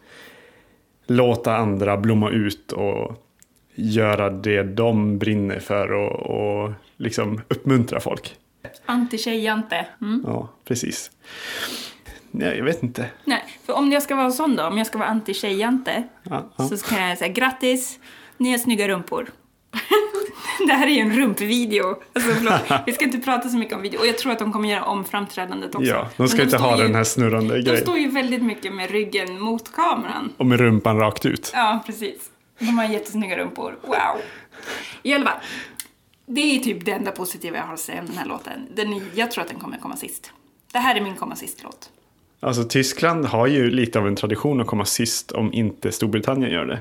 låta 1.06 1.56
andra 1.56 1.96
blomma 1.96 2.30
ut 2.30 2.72
och 2.72 3.24
göra 3.74 4.30
det 4.30 4.62
de 4.62 5.18
brinner 5.18 5.60
för 5.60 5.92
och, 5.92 6.12
och 6.12 6.72
liksom 6.96 7.40
uppmuntra 7.48 8.00
folk. 8.00 8.36
Anti-tjejjante. 8.86 9.86
Mm. 10.00 10.24
Ja, 10.26 10.48
precis. 10.64 11.10
Nej, 12.30 12.56
jag 12.58 12.64
vet 12.64 12.82
inte. 12.82 13.10
Nej, 13.24 13.44
för 13.66 13.72
om 13.72 13.92
jag 13.92 14.02
ska 14.02 14.16
vara 14.16 14.30
sån 14.30 14.56
då, 14.56 14.66
om 14.66 14.78
jag 14.78 14.86
ska 14.86 14.98
vara 14.98 15.08
anti-tjejjante, 15.08 16.02
Ja, 16.22 16.48
ja. 16.56 16.68
så 16.68 16.76
kan 16.76 17.08
jag 17.08 17.18
säga 17.18 17.32
grattis, 17.32 17.98
ni 18.36 18.50
har 18.50 18.58
snygga 18.58 18.88
rumpor. 18.88 19.30
det 20.66 20.72
här 20.72 20.86
är 20.86 20.90
ju 20.90 21.00
en 21.00 21.16
rumpvideo. 21.16 21.88
Alltså, 22.12 22.30
förlåt, 22.34 22.80
vi 22.86 22.92
ska 22.92 23.04
inte 23.04 23.18
prata 23.18 23.48
så 23.48 23.56
mycket 23.56 23.74
om 23.76 23.82
video. 23.82 23.98
Och 24.00 24.06
jag 24.06 24.18
tror 24.18 24.32
att 24.32 24.38
de 24.38 24.52
kommer 24.52 24.68
göra 24.68 24.84
om 24.84 25.04
framträdandet 25.04 25.74
också. 25.74 25.88
Ja, 25.88 25.96
de 26.00 26.08
Men 26.16 26.28
ska 26.28 26.42
inte 26.42 26.58
står 26.58 26.66
ha 26.66 26.76
ju, 26.76 26.82
den 26.82 26.94
här 26.94 27.04
snurrande 27.04 27.54
De 27.56 27.62
grejen. 27.62 27.82
står 27.82 27.98
ju 27.98 28.10
väldigt 28.10 28.42
mycket 28.42 28.74
med 28.74 28.90
ryggen 28.90 29.40
mot 29.40 29.72
kameran. 29.72 30.32
Och 30.36 30.46
med 30.46 30.60
rumpan 30.60 30.98
rakt 30.98 31.26
ut. 31.26 31.50
Ja, 31.54 31.82
precis. 31.86 32.30
De 32.58 32.78
har 32.78 32.84
jättesnygga 32.84 33.38
rumpor. 33.38 33.78
Wow! 33.82 33.96
I 35.02 35.14
alla 35.14 35.24
fall. 35.24 35.38
Det 36.26 36.40
är 36.40 36.58
typ 36.58 36.84
det 36.84 36.92
enda 36.92 37.10
positiva 37.10 37.56
jag 37.56 37.64
har 37.64 37.74
att 37.74 37.80
säga 37.80 38.00
om 38.00 38.06
den 38.06 38.16
här 38.18 38.26
låten. 38.26 38.66
Den 38.74 38.92
är, 38.92 39.02
jag 39.14 39.30
tror 39.30 39.42
att 39.44 39.50
den 39.50 39.58
kommer 39.58 39.78
komma 39.78 39.96
sist. 39.96 40.32
Det 40.72 40.78
här 40.78 40.94
är 40.96 41.00
min 41.00 41.14
komma 41.16 41.36
sist-låt. 41.36 41.90
Alltså 42.40 42.64
Tyskland 42.64 43.24
har 43.26 43.46
ju 43.46 43.70
lite 43.70 43.98
av 43.98 44.06
en 44.06 44.16
tradition 44.16 44.60
att 44.60 44.66
komma 44.66 44.84
sist 44.84 45.32
om 45.32 45.52
inte 45.52 45.92
Storbritannien 45.92 46.50
gör 46.52 46.66
det. 46.66 46.78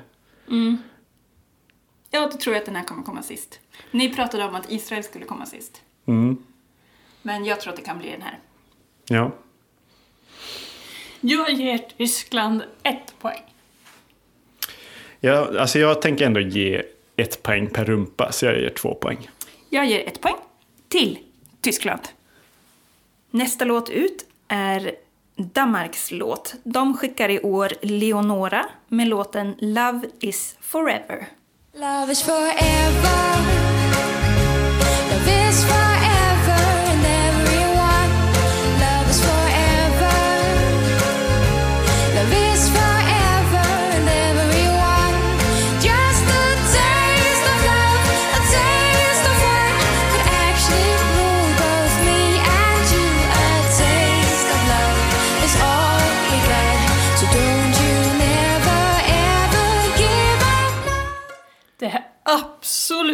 Ja, 2.17 2.29
då 2.31 2.37
tror 2.37 2.55
jag 2.55 2.59
att 2.61 2.65
den 2.65 2.75
här 2.75 2.83
kommer 2.83 3.03
komma 3.03 3.23
sist. 3.23 3.59
Ni 3.91 4.15
pratade 4.15 4.43
om 4.43 4.55
att 4.55 4.71
Israel 4.71 5.03
skulle 5.03 5.25
komma 5.25 5.45
sist. 5.45 5.81
Mm. 6.05 6.37
Men 7.21 7.45
jag 7.45 7.61
tror 7.61 7.71
att 7.73 7.79
det 7.79 7.85
kan 7.85 7.97
bli 7.97 8.11
den 8.11 8.21
här. 8.21 8.39
Ja. 9.07 9.31
Jag 11.21 11.49
ger 11.51 11.77
Tyskland 11.97 12.63
ett 12.83 13.19
poäng. 13.19 13.41
ja, 15.19 15.59
alltså 15.59 15.79
jag 15.79 16.01
tänker 16.01 16.25
ändå 16.25 16.39
ge 16.39 16.83
ett 17.15 17.43
poäng 17.43 17.67
per 17.69 17.85
rumpa, 17.85 18.31
så 18.31 18.45
jag 18.45 18.59
ger 18.59 18.69
två 18.69 18.95
poäng. 18.95 19.29
Jag 19.69 19.85
ger 19.85 20.07
ett 20.07 20.21
poäng 20.21 20.37
till 20.87 21.19
Tyskland. 21.61 22.01
Nästa 23.31 23.65
låt 23.65 23.89
ut 23.89 24.25
är 24.47 24.95
Danmarks 25.35 26.11
låt. 26.11 26.55
De 26.63 26.97
skickar 26.97 27.29
i 27.29 27.39
år 27.39 27.73
Leonora 27.81 28.65
med 28.87 29.07
låten 29.07 29.55
Love 29.59 30.01
is 30.19 30.57
forever. 30.61 31.27
Love 31.79 32.09
is 32.09 32.23
forever. 32.23 33.76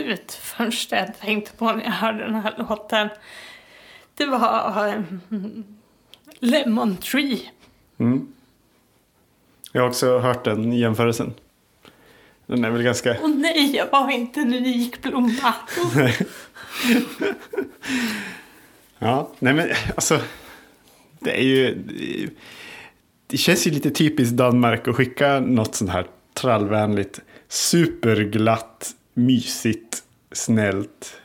Absolut 0.04 0.32
första 0.32 0.96
jag 0.96 1.20
tänkte 1.20 1.52
på 1.58 1.72
när 1.72 1.84
jag 1.84 1.92
hörde 1.92 2.24
den 2.24 2.36
här 2.36 2.54
låten 2.58 3.10
det 4.16 4.26
var 4.26 4.94
um, 5.30 5.64
Lemon 6.40 6.98
Tree. 6.98 7.42
Jag 9.72 9.82
har 9.82 9.90
också 9.90 10.20
hört 10.20 10.44
den 10.46 10.74
jämförelsen. 10.74 11.34
Den 12.46 12.66
är 12.66 12.70
väl 12.72 12.84
ganska... 12.84 13.20
Och 13.22 13.30
nej, 13.30 13.76
jag 13.76 13.92
var 13.92 14.10
inte 14.12 14.40
en 14.40 14.54
unik 14.54 15.02
blomma. 15.02 15.54
Ja, 19.00 19.32
nej 19.40 19.54
men 19.54 19.70
alltså. 19.96 20.20
Det 21.20 21.32
är 21.40 21.44
ju... 21.44 21.76
det 21.76 21.94
är 22.04 22.18
ju- 22.18 22.30
Det 23.28 23.38
känns 23.38 23.68
ju 23.68 23.72
lite 23.72 23.90
typiskt 23.92 24.36
Danmark 24.36 24.88
att 24.88 24.96
skicka 24.96 25.40
något 25.40 25.76
sånt 25.76 25.92
här 25.92 26.08
trallvänligt, 26.34 27.20
superglatt, 27.48 28.92
mysigt, 29.14 30.04
snällt, 30.32 31.22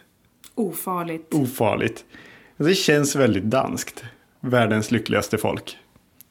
Ofarligt. 0.55 1.35
ofarligt. 1.35 2.05
Alltså, 2.51 2.65
Det 2.69 2.75
känns 2.75 3.17
väldigt 3.17 3.45
danskt. 3.45 4.05
Världens 4.41 4.91
lyckligaste 4.91 5.39
folk. 5.39 5.79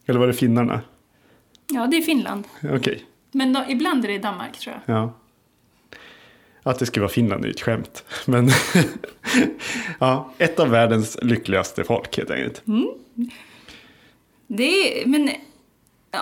Eller 0.06 0.20
var 0.20 0.28
det 0.28 0.34
finnarna? 0.34 0.82
Ja, 1.72 1.88
det 1.88 1.98
är 1.98 2.02
Finland. 2.02 2.44
Okej, 2.74 3.06
Men 3.32 3.54
då, 3.54 3.64
ibland 3.70 4.06
är 4.06 4.10
det 4.10 4.18
Danmark, 4.20 4.58
tror 4.60 4.76
jag. 4.86 4.96
ja. 4.98 5.14
Att 6.64 6.80
det 6.80 6.86
skulle 6.86 7.02
vara 7.02 7.12
Finland 7.14 7.44
är 7.44 7.48
ju 7.48 7.52
ett 7.52 7.62
skämt. 7.62 8.04
Men 8.26 8.50
ja, 10.00 10.34
ett 10.38 10.60
av 10.60 10.70
världens 10.70 11.18
lyckligaste 11.22 11.84
folk 11.84 12.18
helt 12.18 12.32
enkelt. 12.32 12.62
Det 14.48 15.02
är, 15.04 15.08
men 15.08 15.30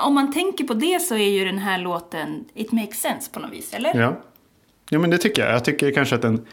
om 0.06 0.14
man 0.16 0.34
tänker 0.34 0.64
på 0.64 0.74
det 0.74 1.00
så 1.02 1.16
är 1.16 1.30
ju 1.30 1.46
den 1.46 1.58
här 1.58 1.80
låten 1.80 2.46
It 2.54 2.72
makes 2.72 3.02
sense 3.02 3.32
på 3.32 3.40
något 3.40 3.52
vis, 3.52 3.74
eller? 3.74 4.00
Ja. 4.02 4.22
Ja, 4.90 5.00
men 5.00 5.10
det 5.10 5.18
tycker 5.18 5.46
jag. 5.46 5.54
Jag 5.54 5.66
tycker 5.66 5.92
kanske 5.92 6.16
att 6.16 6.22
den 6.22 6.46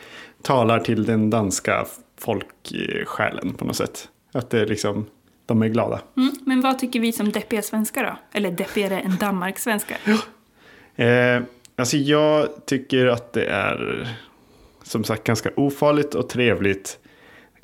talar 0.43 0.81
till 0.81 1.05
den 1.05 1.31
danska 1.31 1.87
folksjälen 2.19 3.55
på 3.55 3.65
något 3.65 3.77
sätt. 3.77 4.09
Att 4.33 4.51
det 4.51 4.67
liksom, 4.67 5.07
de 5.47 5.63
är 5.63 5.69
glada. 5.69 6.01
Mm, 6.17 6.33
men 6.47 6.61
vad 6.61 6.79
tycker 6.79 7.01
vi 7.01 7.13
som 7.13 7.33
deppiga 7.33 7.63
svenskar 7.63 8.05
då? 8.05 8.39
Eller 8.39 8.51
deppigare 8.51 9.01
än 9.01 9.17
Danmark-svenskar? 9.17 9.99
Eh, 10.97 11.43
alltså 11.77 11.97
jag 11.97 12.49
tycker 12.67 13.07
att 13.07 13.33
det 13.33 13.45
är 13.45 14.09
som 14.83 15.05
sagt 15.05 15.25
ganska 15.25 15.51
ofarligt 15.57 16.15
och 16.15 16.29
trevligt. 16.29 16.99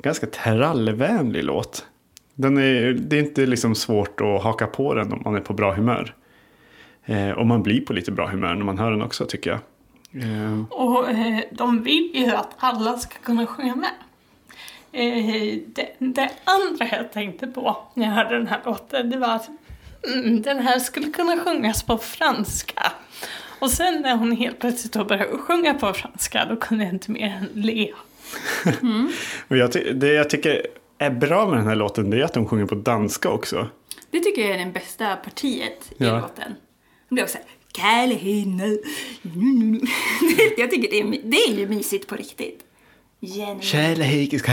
Ganska 0.01 0.27
trallvänlig 0.27 1.43
låt. 1.43 1.85
Den 2.35 2.57
är, 2.57 2.93
det 2.93 3.15
är 3.15 3.19
inte 3.19 3.45
liksom 3.45 3.75
svårt 3.75 4.21
att 4.21 4.43
haka 4.43 4.67
på 4.67 4.93
den 4.93 5.13
om 5.13 5.21
man 5.25 5.35
är 5.35 5.39
på 5.41 5.53
bra 5.53 5.73
humör. 5.73 6.15
Eh, 7.05 7.29
och 7.29 7.47
man 7.47 7.63
blir 7.63 7.81
på 7.81 7.93
lite 7.93 8.11
bra 8.11 8.27
humör 8.27 8.55
när 8.55 8.65
man 8.65 8.77
hör 8.77 8.91
den 8.91 9.01
också 9.01 9.25
tycker 9.25 9.49
jag. 9.49 9.59
Eh, 10.13 10.63
Och 10.69 11.09
eh, 11.09 11.39
de 11.51 11.83
vill 11.83 12.11
ju 12.13 12.31
att 12.31 12.49
alla 12.57 12.97
ska 12.97 13.19
kunna 13.19 13.47
sjunga 13.47 13.75
med. 13.75 13.91
Eh, 14.91 15.59
det, 15.67 15.89
det 15.99 16.29
andra 16.43 16.87
jag 16.97 17.11
tänkte 17.11 17.47
på 17.47 17.77
när 17.93 18.05
jag 18.05 18.13
hörde 18.13 18.37
den 18.37 18.47
här 18.47 18.61
låten, 18.65 19.09
det 19.09 19.17
var 19.17 19.35
att 19.35 19.49
mm, 20.13 20.41
den 20.41 20.59
här 20.59 20.79
skulle 20.79 21.07
kunna 21.11 21.37
sjungas 21.37 21.83
på 21.83 21.97
franska. 21.97 22.91
Och 23.59 23.69
sen 23.71 24.01
när 24.01 24.15
hon 24.15 24.31
helt 24.31 24.59
plötsligt 24.59 24.93
då 24.93 25.03
började 25.05 25.37
sjunga 25.37 25.73
på 25.73 25.93
franska, 25.93 26.45
då 26.49 26.55
kunde 26.55 26.83
jag 26.83 26.93
inte 26.93 27.11
mer 27.11 27.27
än 27.41 27.61
le. 27.61 27.93
och 29.47 29.57
jag, 29.57 29.71
det 29.95 30.13
jag 30.13 30.29
tycker 30.29 30.67
är 30.97 31.09
bra 31.09 31.47
med 31.47 31.57
den 31.59 31.67
här 31.67 31.75
låten 31.75 32.09
det 32.09 32.19
är 32.19 32.23
att 32.23 32.33
de 32.33 32.47
sjunger 32.47 32.65
på 32.65 32.75
danska 32.75 33.29
också. 33.29 33.67
Det 34.11 34.19
tycker 34.19 34.41
jag 34.41 34.51
är 34.59 34.65
det 34.65 34.71
bästa 34.71 35.15
partiet 35.15 35.91
i 35.91 35.95
Ja. 36.05 36.19
låten. 36.19 36.55
Det 37.09 37.15
blir 37.15 37.23
också 37.23 37.37
Kärlehinne. 37.79 38.63
Jag 40.57 40.71
tycker 40.71 40.89
det 40.89 40.99
är, 40.99 41.21
det 41.23 41.37
är 41.37 41.53
ju 41.53 41.67
mysigt 41.67 42.07
på 42.07 42.15
riktigt. 42.15 42.59
Jenny, 43.19 43.61
Kärlek 43.61 44.47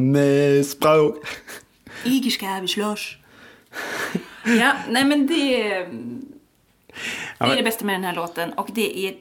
med 0.00 0.66
språk. 0.66 1.16
Ska 2.30 2.60
vi 2.60 2.68
slåss. 2.68 3.16
Ja, 4.44 4.72
nej 4.88 5.04
men 5.04 5.26
det... 5.26 5.62
Det 7.38 7.44
är 7.44 7.56
det 7.56 7.62
bästa 7.62 7.84
med 7.84 7.94
den 7.94 8.04
här 8.04 8.14
låten 8.14 8.52
och 8.52 8.68
det 8.72 9.06
är 9.06 9.14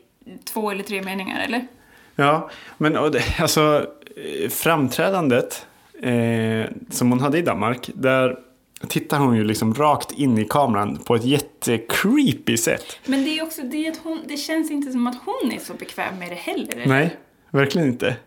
två 0.43 0.71
eller 0.71 0.83
tre 0.83 1.01
meningar, 1.01 1.45
eller? 1.45 1.67
Ja, 2.15 2.49
men 2.77 2.97
alltså 3.39 3.87
eh, 4.15 4.49
framträdandet 4.49 5.65
eh, 6.01 6.71
som 6.89 7.09
hon 7.11 7.19
hade 7.19 7.37
i 7.37 7.41
Danmark, 7.41 7.89
där 7.93 8.39
tittar 8.87 9.19
hon 9.19 9.35
ju 9.35 9.43
liksom 9.43 9.73
rakt 9.73 10.11
in 10.11 10.37
i 10.37 10.45
kameran 10.45 10.97
på 10.97 11.15
ett 11.15 11.23
jättecreepy 11.25 12.57
sätt. 12.57 12.99
Men 13.05 13.23
det 13.23 13.39
är 13.39 13.43
också 13.43 13.61
det 13.61 13.87
att 13.87 13.97
hon, 13.97 14.19
det 14.27 14.37
känns 14.37 14.71
inte 14.71 14.91
som 14.91 15.07
att 15.07 15.17
hon 15.25 15.51
är 15.51 15.59
så 15.59 15.73
bekväm 15.73 16.19
med 16.19 16.29
det 16.29 16.35
heller. 16.35 16.75
eller? 16.75 16.85
Nej, 16.85 17.17
verkligen 17.49 17.87
inte. 17.87 18.17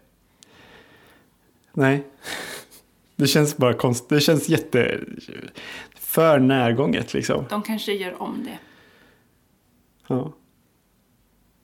Nej. 1.73 2.05
Det 3.17 3.27
känns 3.27 3.57
bara 3.57 3.75
konstigt. 3.75 4.09
Det 4.09 4.21
känns 4.21 4.49
jätte... 4.49 5.01
För 5.95 6.39
närgånget 6.39 7.15
liksom. 7.15 7.45
De 7.51 7.63
kanske 7.63 7.93
gör 7.93 8.23
om 8.23 8.45
det. 8.45 8.59
Ja. 10.07 10.33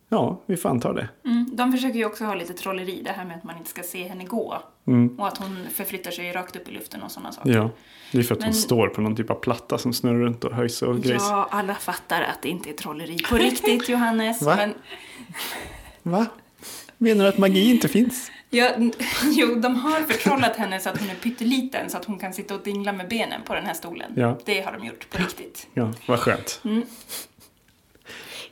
Ja, 0.09 0.41
vi 0.47 0.57
får 0.57 0.69
anta 0.69 0.93
det. 0.93 1.09
Mm. 1.25 1.51
De 1.53 1.73
försöker 1.73 1.99
ju 1.99 2.05
också 2.05 2.25
ha 2.25 2.35
lite 2.35 2.53
trolleri, 2.53 3.03
det 3.05 3.11
här 3.11 3.25
med 3.25 3.37
att 3.37 3.45
man 3.45 3.57
inte 3.57 3.71
ska 3.71 3.83
se 3.83 4.09
henne 4.09 4.25
gå. 4.25 4.63
Mm. 4.91 5.21
Och 5.21 5.29
att 5.29 5.39
hon 5.39 5.67
förflyttar 5.75 6.11
sig 6.11 6.33
rakt 6.33 6.57
upp 6.57 6.69
i 6.69 6.73
luften 6.73 7.03
och 7.03 7.11
sådana 7.11 7.33
saker. 7.33 7.51
Ja, 7.51 7.71
det 8.13 8.19
är 8.19 8.23
för 8.23 8.35
att 8.35 8.41
hon 8.41 8.47
Men- 8.51 8.55
står 8.55 8.89
på 8.89 9.01
någon 9.01 9.17
typ 9.17 9.31
av 9.31 9.35
platta 9.35 9.79
som 9.79 9.93
snurrar 9.93 10.19
runt 10.19 10.45
och 10.45 10.53
höjs 10.53 10.83
och 10.83 11.03
grejs. 11.03 11.23
Ja, 11.29 11.49
alla 11.51 11.75
fattar 11.75 12.23
att 12.23 12.43
det 12.43 12.49
inte 12.49 12.71
är 12.71 12.75
trolleri 12.75 13.19
på 13.23 13.37
riktigt, 13.37 13.89
Johannes. 13.89 14.43
Va? 14.43 14.57
Men, 14.57 14.75
Va? 16.03 16.27
Menar 16.99 17.25
du 17.25 17.29
att 17.29 17.39
magi 17.39 17.71
inte 17.71 17.89
finns? 17.89 18.31
ja, 18.51 18.71
jo, 19.25 19.55
de 19.55 19.77
har 19.77 20.01
förtrollat 20.01 20.57
henne 20.57 20.81
så 20.81 20.89
att 20.91 21.01
hon 21.01 21.11
är 21.11 21.15
pytteliten 21.15 21.91
så 21.91 21.97
att 21.97 22.05
hon 22.05 22.19
kan 22.19 22.33
sitta 22.33 22.55
och 22.55 22.63
dingla 22.63 22.93
med 22.93 23.09
benen 23.09 23.43
på 23.43 23.55
den 23.55 23.67
här 23.67 23.75
stolen. 23.75 24.13
Ja. 24.17 24.39
Det 24.45 24.61
har 24.61 24.73
de 24.73 24.87
gjort 24.87 25.11
på 25.11 25.19
riktigt. 25.19 25.67
Ja, 25.75 25.93
vad 26.07 26.19
skönt. 26.19 26.63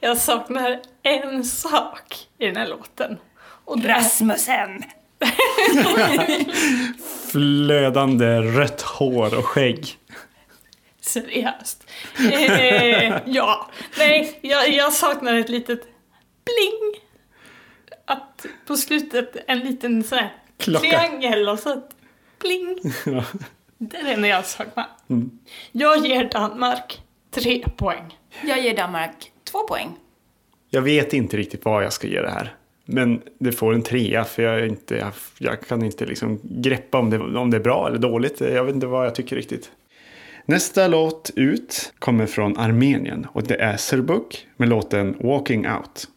Jag 0.01 0.19
saknar 0.19 0.81
en 1.03 1.45
sak 1.45 2.15
i 2.39 2.47
den 2.47 2.57
här 2.57 2.69
låten. 2.69 3.17
Och 3.65 3.85
Rasmussen! 3.85 4.83
Flödande 7.33 8.41
rött 8.41 8.83
hår 8.83 9.39
och 9.39 9.45
skägg. 9.45 9.99
seriöst. 11.01 11.85
Eh, 12.33 13.17
ja, 13.27 13.71
nej, 13.99 14.39
jag, 14.43 14.73
jag 14.73 14.93
saknar 14.93 15.35
ett 15.35 15.49
litet 15.49 15.83
bling. 16.45 17.01
Att 18.05 18.47
på 18.67 18.77
slutet 18.77 19.37
en 19.47 19.59
liten 19.59 20.05
sån 20.05 20.19
här 20.19 20.33
Klocka. 20.59 20.89
triangel 20.89 21.49
och 21.49 21.59
så 21.59 21.73
ett 21.73 21.91
bling. 22.41 22.79
Ja. 23.07 23.25
Det 23.81 23.97
är 23.97 24.05
det 24.05 24.13
enda 24.13 24.29
jag 24.29 24.47
saknar. 24.47 24.87
Mm. 25.11 25.31
Jag 25.73 26.07
ger 26.07 26.25
Danmark 26.31 27.01
tre 27.31 27.65
poäng. 27.77 28.19
Jag 28.45 28.61
ger 28.61 28.77
Danmark 28.77 29.33
två 29.51 29.67
poäng. 29.69 29.97
Jag 30.71 30.83
vet 30.83 31.13
inte 31.13 31.37
riktigt 31.37 31.65
vad 31.65 31.85
jag 31.85 31.93
ska 31.93 32.07
ge 32.07 32.21
det 32.23 32.31
här. 32.31 32.55
Men 32.91 33.21
det 33.39 33.53
får 33.53 33.75
en 33.75 33.83
trea 33.83 34.25
för 34.25 34.43
jag, 34.43 34.61
är 34.61 34.67
inte, 34.67 34.97
jag, 34.97 35.13
jag 35.39 35.61
kan 35.61 35.85
inte 35.85 36.07
liksom 36.07 36.41
greppa 36.43 36.99
om 36.99 37.11
det, 37.11 37.19
om 37.19 37.51
det 37.51 37.57
är 37.57 37.61
bra 37.61 37.89
eller 37.89 37.99
dåligt. 37.99 38.41
Jag 38.41 38.65
vet 38.65 38.75
inte 38.75 38.87
vad 38.87 39.07
jag 39.07 39.15
tycker 39.15 39.37
riktigt. 39.37 39.71
Nästa 40.45 40.89
låt 40.89 41.31
ut 41.37 41.93
kommer 41.99 42.27
från 42.27 42.59
Armenien 42.59 43.27
och 43.33 43.43
det 43.43 43.55
är 43.55 43.77
Serbuk 43.77 44.47
med 44.57 44.69
låten 44.69 45.17
Walking 45.21 45.67
Out. 45.67 46.09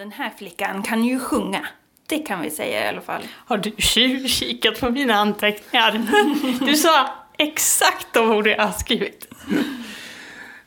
Den 0.00 0.12
här 0.12 0.30
flickan 0.38 0.82
kan 0.82 1.04
ju 1.04 1.20
sjunga. 1.20 1.66
Det 2.06 2.18
kan 2.18 2.42
vi 2.42 2.50
säga 2.50 2.84
i 2.84 2.88
alla 2.88 3.00
fall. 3.00 3.22
Har 3.32 3.58
du 3.58 3.72
tjuvkikat 3.78 4.80
på 4.80 4.90
mina 4.90 5.14
anteckningar? 5.14 6.02
Du 6.66 6.74
sa 6.74 7.08
exakt 7.38 8.06
de 8.12 8.30
ord 8.30 8.46
jag 8.46 8.66
har 8.66 8.72
skrivit. 8.72 9.28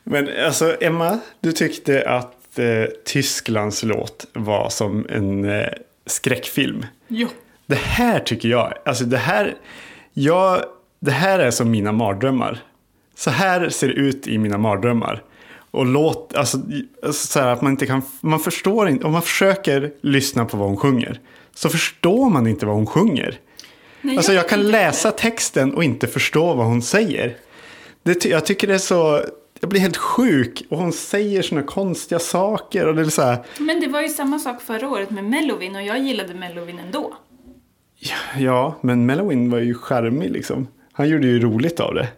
Men 0.04 0.28
alltså 0.46 0.76
Emma, 0.80 1.18
du 1.40 1.52
tyckte 1.52 2.08
att 2.08 2.58
eh, 2.58 2.84
Tysklands 3.04 3.82
låt 3.82 4.26
var 4.32 4.68
som 4.70 5.06
en 5.10 5.44
eh, 5.44 5.68
skräckfilm. 6.06 6.86
Jo. 7.08 7.28
Det 7.66 7.78
här 7.78 8.20
tycker 8.20 8.48
jag, 8.48 8.74
alltså 8.84 9.04
det 9.04 9.18
här, 9.18 9.54
jag, 10.12 10.64
det 11.00 11.10
här 11.10 11.38
är 11.38 11.50
som 11.50 11.70
mina 11.70 11.92
mardrömmar. 11.92 12.58
Så 13.14 13.30
här 13.30 13.68
ser 13.68 13.88
det 13.88 13.94
ut 13.94 14.26
i 14.26 14.38
mina 14.38 14.58
mardrömmar. 14.58 15.22
Och 15.74 15.86
låt, 15.86 16.34
alltså, 16.34 16.58
alltså 17.02 17.26
så 17.26 17.40
här 17.40 17.48
att 17.48 17.62
man 17.62 17.72
inte 17.72 17.86
kan, 17.86 18.02
man 18.20 18.40
förstår 18.40 18.88
inte, 18.88 19.06
om 19.06 19.12
man 19.12 19.22
försöker 19.22 19.92
lyssna 20.00 20.44
på 20.44 20.56
vad 20.56 20.68
hon 20.68 20.76
sjunger. 20.76 21.20
Så 21.54 21.68
förstår 21.68 22.30
man 22.30 22.46
inte 22.46 22.66
vad 22.66 22.74
hon 22.74 22.86
sjunger. 22.86 23.38
Nej, 24.00 24.16
Alltså 24.16 24.32
jag 24.32 24.48
kan 24.48 24.58
tycker 24.58 24.70
läsa 24.70 25.10
texten 25.10 25.74
och 25.74 25.84
inte 25.84 26.06
förstå 26.06 26.54
vad 26.54 26.66
hon 26.66 26.82
säger. 26.82 27.36
Det, 28.02 28.24
jag 28.24 28.46
tycker 28.46 28.66
det 28.66 28.74
är 28.74 28.78
så, 28.78 29.22
jag 29.60 29.70
blir 29.70 29.80
helt 29.80 29.96
sjuk 29.96 30.62
och 30.70 30.78
hon 30.78 30.92
säger 30.92 31.42
såna 31.42 31.62
konstiga 31.62 32.18
saker 32.18 32.86
och 32.86 32.94
det 32.94 33.02
är 33.02 33.06
så 33.06 33.22
här. 33.22 33.38
Men 33.58 33.80
det 33.80 33.88
var 33.88 34.00
ju 34.00 34.08
samma 34.08 34.38
sak 34.38 34.62
förra 34.62 34.88
året 34.88 35.10
med 35.10 35.24
Mellovin 35.24 35.76
och 35.76 35.82
jag 35.82 35.98
gillade 35.98 36.34
Mellovin 36.34 36.78
ändå. 36.78 37.14
Ja, 38.38 38.78
men 38.80 39.06
Mellowin 39.06 39.50
var 39.50 39.58
ju 39.58 39.74
charmig 39.74 40.30
liksom. 40.30 40.66
Han 40.92 41.08
gjorde 41.08 41.26
ju 41.26 41.40
roligt 41.40 41.80
av 41.80 41.94
det. 41.94 42.08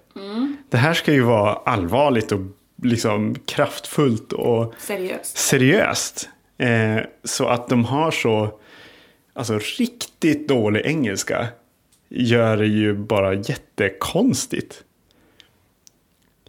Det 0.70 0.76
här 0.76 0.94
ska 0.94 1.12
ju 1.12 1.22
vara 1.22 1.52
allvarligt 1.52 2.32
och 2.32 2.40
liksom 2.82 3.34
kraftfullt 3.46 4.32
och 4.32 4.74
Seriöst. 4.78 5.36
seriöst. 5.36 6.28
Eh, 6.58 6.98
så 7.24 7.46
att 7.46 7.68
de 7.68 7.84
har 7.84 8.10
så, 8.10 8.60
alltså 9.32 9.58
riktigt 9.78 10.48
dålig 10.48 10.82
engelska 10.84 11.46
gör 12.08 12.56
det 12.56 12.66
ju 12.66 12.94
bara 12.94 13.34
jättekonstigt. 13.34 14.82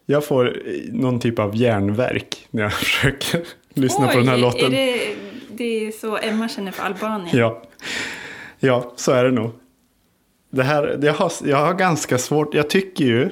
Jag 0.05 0.25
får 0.25 0.61
någon 0.91 1.19
typ 1.19 1.39
av 1.39 1.55
hjärnverk 1.55 2.47
när 2.51 2.63
jag 2.63 2.73
försöker 2.83 3.43
lyssna 3.73 4.07
på 4.07 4.17
den 4.17 4.27
här 4.27 4.37
låten. 4.37 4.73
Är 4.73 4.93
det, 4.93 5.15
det 5.49 5.87
är 5.87 5.91
så 5.91 6.17
Emma 6.17 6.49
känner 6.49 6.71
för 6.71 6.83
Albanien? 6.83 7.37
Ja. 7.37 7.63
ja, 8.59 8.93
så 8.95 9.11
är 9.11 9.23
det 9.23 9.31
nog. 9.31 9.51
Det 10.49 10.63
här, 10.63 10.99
jag, 11.01 11.13
har, 11.13 11.31
jag 11.45 11.57
har 11.57 11.73
ganska 11.73 12.17
svårt, 12.17 12.53
jag 12.53 12.69
tycker 12.69 13.05
ju 13.05 13.29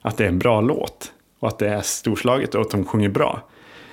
att 0.00 0.16
det 0.16 0.24
är 0.24 0.28
en 0.28 0.38
bra 0.38 0.60
låt. 0.60 1.13
Och 1.44 1.48
att 1.48 1.58
det 1.58 1.68
är 1.68 1.82
storslaget 1.82 2.54
och 2.54 2.60
att 2.60 2.70
de 2.70 2.84
sjunger 2.84 3.08
bra. 3.08 3.48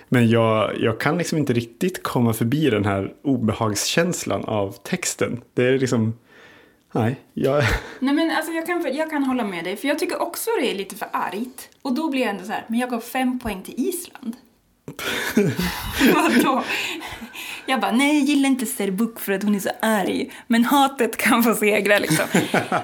Men 0.10 0.30
jag, 0.30 0.80
jag 0.80 1.00
kan 1.00 1.18
liksom 1.18 1.38
inte 1.38 1.54
riktigt 1.54 2.04
komma 2.04 2.34
förbi 2.34 2.70
den 2.70 2.86
här 2.86 3.14
obehagskänslan 3.24 4.46
av 4.46 4.72
texten. 4.84 5.42
Det 5.54 5.64
är 5.64 5.80
liksom, 5.80 6.14
nej, 6.92 7.16
jag, 7.34 7.64
Nej 8.00 8.14
men 8.14 8.32
alltså 8.32 8.52
jag 8.52 8.66
kan, 8.66 8.96
jag 8.96 9.10
kan 9.10 9.24
hålla 9.24 9.44
med 9.44 9.64
dig, 9.64 9.76
för 9.76 9.88
jag 9.88 10.00
tycker 10.00 10.22
också 10.22 10.50
det 10.62 10.72
är 10.72 10.76
lite 10.76 10.96
för 10.96 11.08
argt. 11.12 11.70
Och 11.82 11.96
då 11.96 12.10
blir 12.10 12.22
jag 12.22 12.30
ändå 12.30 12.44
så 12.44 12.52
här, 12.52 12.66
men 12.68 12.80
jag 12.80 12.90
gav 12.90 13.00
fem 13.00 13.40
poäng 13.40 13.62
till 13.62 13.76
Island. 13.78 14.36
Vadå? 16.16 16.64
Jag 17.66 17.80
bara, 17.82 17.92
nej 17.92 18.18
jag 18.18 18.26
gillar 18.26 18.50
inte 18.50 18.66
Serbuk 18.66 19.20
för 19.20 19.32
att 19.34 19.44
hon 19.44 19.56
är 19.56 19.60
så 19.60 19.70
arg. 19.82 20.32
Men 20.48 20.66
hatet 20.66 21.18
kan 21.18 21.44
få 21.44 21.56
segra 21.56 22.00
liksom. 22.00 22.26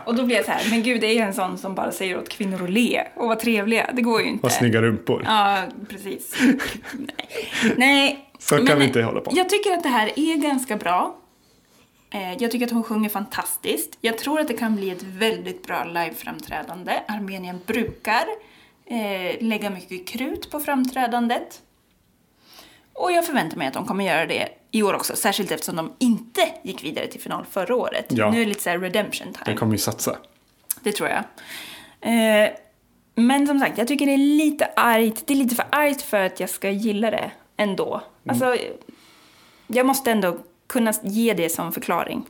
Och 0.06 0.16
då 0.16 0.24
blir 0.24 0.36
jag 0.36 0.46
så 0.46 0.52
här, 0.52 0.70
men 0.70 0.84
gud 0.84 1.02
det 1.02 1.08
är 1.08 1.14
ju 1.14 1.20
en 1.22 1.34
sån 1.34 1.58
som 1.58 1.76
bara 1.76 1.92
säger 1.92 2.18
åt 2.18 2.30
kvinnor 2.30 2.64
att 2.64 2.70
le 2.70 3.04
och 3.16 3.26
vara 3.28 3.40
trevliga. 3.40 3.90
Det 3.94 4.02
går 4.02 4.22
ju 4.22 4.28
inte. 4.28 4.46
har 4.46 4.50
snygga 4.50 4.82
rumpor. 4.82 5.24
Ja, 5.26 5.64
precis. 5.90 6.36
Nej. 6.94 7.76
Nej. 7.78 8.24
Så 8.40 8.56
kan 8.56 8.66
men 8.66 8.80
vi 8.80 8.86
inte 8.86 9.02
hålla 9.02 9.22
på. 9.22 9.32
Jag 9.36 9.50
tycker 9.50 9.74
att 9.74 9.84
det 9.84 9.90
här 9.90 10.12
är 10.16 10.36
ganska 10.36 10.78
bra. 10.78 11.16
Eh, 12.14 12.34
Jag 12.40 12.52
tycker 12.52 12.66
att 12.66 12.72
hon 12.72 12.84
sjunger 12.84 13.10
fantastiskt. 13.10 13.98
Jag 14.02 14.18
tror 14.18 14.40
att 14.40 14.48
det 14.48 14.54
kan 14.54 14.76
bli 14.76 14.90
ett 14.90 15.04
väldigt 15.04 15.68
bra 15.68 15.84
liveframträdande. 15.84 16.92
Armenien 17.08 17.60
brukar 17.66 18.24
eh, 18.86 19.36
lägga 19.48 19.70
mycket 19.70 20.08
krut 20.08 20.52
på 20.52 20.60
framträdandet. 20.60 21.62
Och 22.98 23.12
jag 23.12 23.26
förväntar 23.26 23.58
mig 23.58 23.68
att 23.68 23.74
de 23.74 23.86
kommer 23.86 24.06
göra 24.06 24.26
det 24.26 24.50
i 24.72 24.84
år 24.84 24.94
också. 24.94 25.16
Särskilt 25.16 25.52
eftersom 25.52 25.76
de 25.76 25.94
inte 26.00 26.42
gick 26.64 26.84
vidare 26.84 27.08
till 27.08 27.22
final 27.22 27.46
förra 27.46 27.76
året. 27.76 28.06
Ja. 28.10 28.32
Nu 28.32 28.38
är 28.38 28.40
det 28.40 28.50
lite 28.50 28.64
så 28.64 28.70
här 28.70 28.80
redemption 28.80 29.34
time. 29.34 29.46
Den 29.46 29.58
kommer 29.58 29.72
ju 29.72 29.78
satsa. 29.78 30.18
Det 30.82 30.92
tror 30.92 31.10
jag. 31.10 31.24
Eh, 32.02 32.50
men 33.16 33.48
som 33.48 33.60
sagt, 33.60 33.78
jag 33.78 33.88
tycker 33.88 34.06
det 34.06 34.14
är 34.14 34.38
lite 34.38 34.66
argt. 34.76 35.24
Det 35.28 35.34
är 35.34 35.38
lite 35.38 35.56
för 35.56 35.66
argt 35.72 36.02
för 36.02 36.26
att 36.26 36.40
jag 36.40 36.50
ska 36.50 36.70
gilla 36.70 37.12
det 37.12 37.32
ändå. 37.58 38.02
Alltså, 38.28 38.56
jag 39.68 39.86
måste 39.86 40.12
ändå 40.12 40.38
kunna 40.68 40.94
ge 41.04 41.34
det 41.34 41.50
som 41.50 41.72
förklaring. 41.72 42.26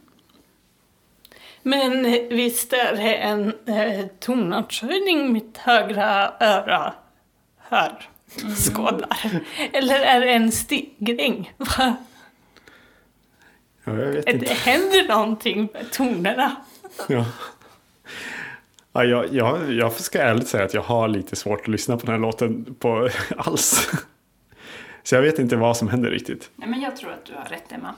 Men 1.61 2.03
visst 2.29 2.73
är 2.73 2.95
det 2.95 3.15
en 3.15 3.53
eh, 3.65 4.05
tonartshöjning 4.19 5.33
mitt 5.33 5.57
högra 5.57 6.33
öra 6.39 6.93
hör. 8.41 8.55
skådar? 8.55 9.41
Eller 9.73 9.99
är 9.99 10.19
det 10.19 10.33
en 10.33 10.51
stegring? 10.51 11.53
Ja, 11.57 11.95
jag 13.83 13.93
vet 13.93 14.25
Det 14.25 14.31
inte. 14.33 14.53
händer 14.53 15.07
någonting 15.07 15.69
med 15.73 15.91
tonerna. 15.91 16.55
Ja. 17.09 17.25
Ja, 18.93 19.03
jag, 19.03 19.33
jag, 19.33 19.73
jag 19.73 19.91
ska 19.93 20.19
ärligt 20.21 20.47
säga 20.47 20.63
att 20.65 20.73
jag 20.73 20.81
har 20.81 21.07
lite 21.07 21.35
svårt 21.35 21.61
att 21.61 21.67
lyssna 21.67 21.97
på 21.97 22.05
den 22.05 22.15
här 22.15 22.19
låten 22.21 22.75
på 22.79 23.09
alls. 23.37 23.89
Så 25.03 25.15
jag 25.15 25.21
vet 25.21 25.39
inte 25.39 25.55
vad 25.55 25.77
som 25.77 25.87
händer 25.87 26.09
riktigt. 26.09 26.49
Nej, 26.55 26.69
men 26.69 26.81
jag 26.81 26.95
tror 26.97 27.11
att 27.11 27.25
du 27.25 27.33
har 27.33 27.45
rätt, 27.45 27.71
Emma. 27.71 27.95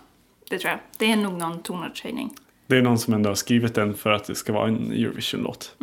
Det 0.49 0.59
tror 0.59 0.71
jag. 0.71 0.79
Det 0.97 1.11
är 1.11 1.15
nog 1.15 1.33
någon 1.33 1.63
tonartshöjning. 1.63 2.29
Det 2.67 2.77
är 2.77 2.81
någon 2.81 2.99
som 2.99 3.13
ändå 3.13 3.29
har 3.29 3.35
skrivit 3.35 3.75
den 3.75 3.93
för 3.95 4.09
att 4.11 4.23
det 4.25 4.35
ska 4.35 4.53
vara 4.53 4.67
en 4.67 4.91
Eurovision-låt. 4.91 5.75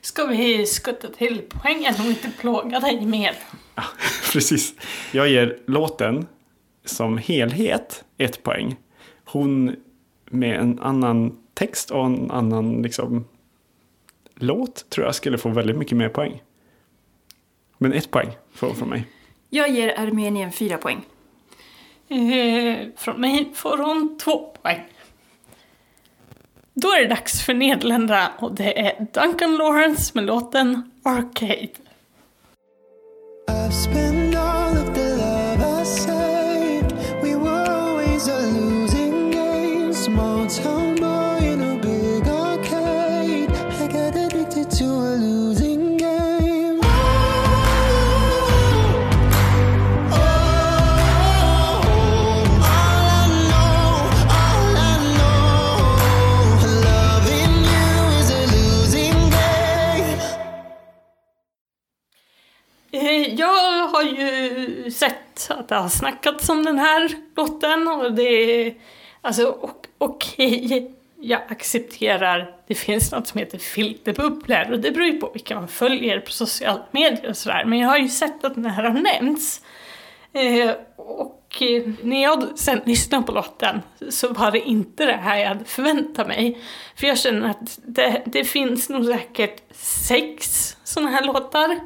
Ska 0.00 0.26
vi 0.26 0.66
skutta 0.66 1.08
till 1.08 1.42
poängen 1.48 1.94
och 1.98 2.06
inte 2.06 2.30
plåga 2.38 2.80
dig 2.80 3.06
mer? 3.06 3.34
Precis. 4.32 4.74
Jag 5.12 5.28
ger 5.28 5.58
låten 5.66 6.26
som 6.84 7.18
helhet 7.18 8.04
ett 8.18 8.42
poäng. 8.42 8.76
Hon 9.24 9.76
med 10.30 10.60
en 10.60 10.78
annan 10.78 11.38
text 11.54 11.90
och 11.90 12.06
en 12.06 12.30
annan 12.30 12.82
liksom, 12.82 13.24
låt 14.34 14.90
tror 14.90 15.06
jag 15.06 15.14
skulle 15.14 15.38
få 15.38 15.48
väldigt 15.48 15.76
mycket 15.76 15.96
mer 15.96 16.08
poäng. 16.08 16.42
Men 17.78 17.92
ett 17.92 18.10
poäng 18.10 18.30
får 18.54 18.66
hon 18.66 18.76
från 18.76 18.88
mig. 18.88 19.04
Jag 19.50 19.70
ger 19.70 20.00
Armenien 20.00 20.52
fyra 20.52 20.78
poäng. 20.78 21.00
Eh, 22.08 22.76
från 22.96 23.20
mig 23.20 23.52
får 23.54 23.78
hon 23.78 24.18
två 24.18 24.56
poäng. 24.62 24.80
Då 26.82 26.88
är 26.88 27.00
det 27.00 27.08
dags 27.08 27.42
för 27.42 27.54
Nederländerna 27.54 28.32
och 28.38 28.54
det 28.54 28.80
är 28.80 29.06
Duncan 29.12 29.56
Lawrence 29.56 30.10
med 30.14 30.24
låten 30.24 30.90
Arcade. 31.04 31.68
Har 64.02 64.10
ju 64.18 64.90
sett 64.90 65.50
att 65.50 65.68
det 65.68 65.74
har 65.74 65.88
snackats 65.88 66.48
om 66.48 66.64
den 66.64 66.78
här 66.78 67.10
låten 67.36 67.88
och 67.88 68.12
det 68.12 68.22
är 68.22 68.74
alltså 69.20 69.58
okej, 69.60 69.90
okej, 69.98 70.94
jag 71.20 71.40
accepterar 71.48 72.54
det 72.66 72.74
finns 72.74 73.12
något 73.12 73.26
som 73.26 73.40
heter 73.40 73.58
filterbubblor 73.58 74.72
och 74.72 74.78
det 74.78 74.90
beror 74.90 75.06
ju 75.06 75.20
på 75.20 75.30
vilka 75.32 75.54
man 75.54 75.68
följer 75.68 76.20
på 76.20 76.30
sociala 76.30 76.82
medier 76.90 77.28
och 77.28 77.36
sådär 77.36 77.64
men 77.64 77.78
jag 77.78 77.88
har 77.88 77.98
ju 77.98 78.08
sett 78.08 78.44
att 78.44 78.54
den 78.54 78.66
här 78.66 78.82
har 78.82 79.20
nämnts. 79.20 79.60
Eh, 80.32 80.70
och 80.96 81.62
eh, 81.62 81.92
när 82.02 82.22
jag 82.22 82.58
sen 82.58 82.80
lyssnade 82.84 83.26
på 83.26 83.32
låten 83.32 83.82
så 84.10 84.28
var 84.32 84.50
det 84.50 84.60
inte 84.60 85.06
det 85.06 85.12
här 85.12 85.38
jag 85.38 85.48
hade 85.48 85.64
förväntat 85.64 86.28
mig. 86.28 86.58
För 86.96 87.06
jag 87.06 87.18
känner 87.18 87.50
att 87.50 87.78
det, 87.86 88.22
det 88.26 88.44
finns 88.44 88.88
nog 88.88 89.04
säkert 89.04 89.62
sex 89.74 90.76
sådana 90.84 91.10
här 91.10 91.24
låtar 91.24 91.80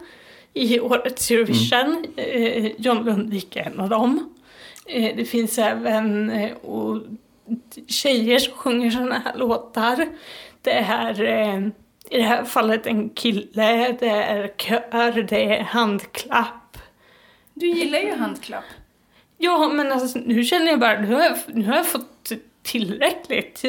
i 0.56 0.80
årets 0.80 1.30
Eurovision. 1.30 2.06
Eh, 2.16 2.72
John 2.78 3.04
Lundvik 3.04 3.56
är 3.56 3.62
en 3.62 3.80
av 3.80 3.88
dem. 3.88 4.34
Eh, 4.86 5.16
det 5.16 5.24
finns 5.24 5.58
även 5.58 6.30
eh, 6.30 6.52
och, 6.52 7.02
tjejer 7.88 8.38
som 8.38 8.54
sjunger 8.54 8.90
sådana 8.90 9.18
här 9.18 9.36
låtar. 9.36 10.08
Det 10.62 10.72
är 10.72 11.22
i 12.10 12.16
det 12.16 12.22
här 12.22 12.44
fallet 12.44 12.86
en 12.86 13.10
kille, 13.10 13.46
det 13.52 14.06
är 14.06 14.48
kör, 14.56 15.22
det 15.22 15.44
är 15.44 15.62
handklapp. 15.62 16.78
Du 17.54 17.66
gillar 17.66 17.98
ju 17.98 18.14
handklapp. 18.14 18.64
Ja, 19.38 19.68
men 19.68 19.92
alltså, 19.92 20.18
nu 20.18 20.44
känner 20.44 20.66
jag 20.66 20.80
bara, 20.80 21.00
nu 21.00 21.14
har 21.14 21.22
jag, 21.22 21.36
nu 21.46 21.66
har 21.66 21.76
jag 21.76 21.86
fått 21.86 22.32
tillräckligt. 22.62 23.62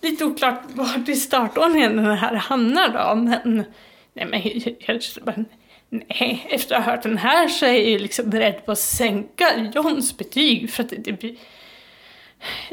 Lite 0.00 0.24
oklart 0.24 0.62
vart 0.74 1.08
i 1.08 1.16
startordningen 1.16 1.96
den 1.96 2.16
här 2.16 2.34
hamnar 2.34 2.88
då, 2.88 3.14
men... 3.14 3.64
Nej, 4.12 4.26
men 4.26 4.42
jag, 4.44 4.76
jag 4.86 5.24
bara, 5.24 5.44
nej, 5.90 6.46
efter 6.50 6.74
att 6.74 6.84
ha 6.84 6.92
hört 6.92 7.02
den 7.02 7.18
här 7.18 7.48
så 7.48 7.66
är 7.66 7.90
jag 7.90 8.00
liksom 8.00 8.30
beredd 8.30 8.66
på 8.66 8.72
att 8.72 8.78
sänka 8.78 9.70
Johns 9.74 10.18
betyg 10.18 10.70
för 10.70 10.82
att 10.82 10.90
det, 10.90 10.96
det. 10.96 11.36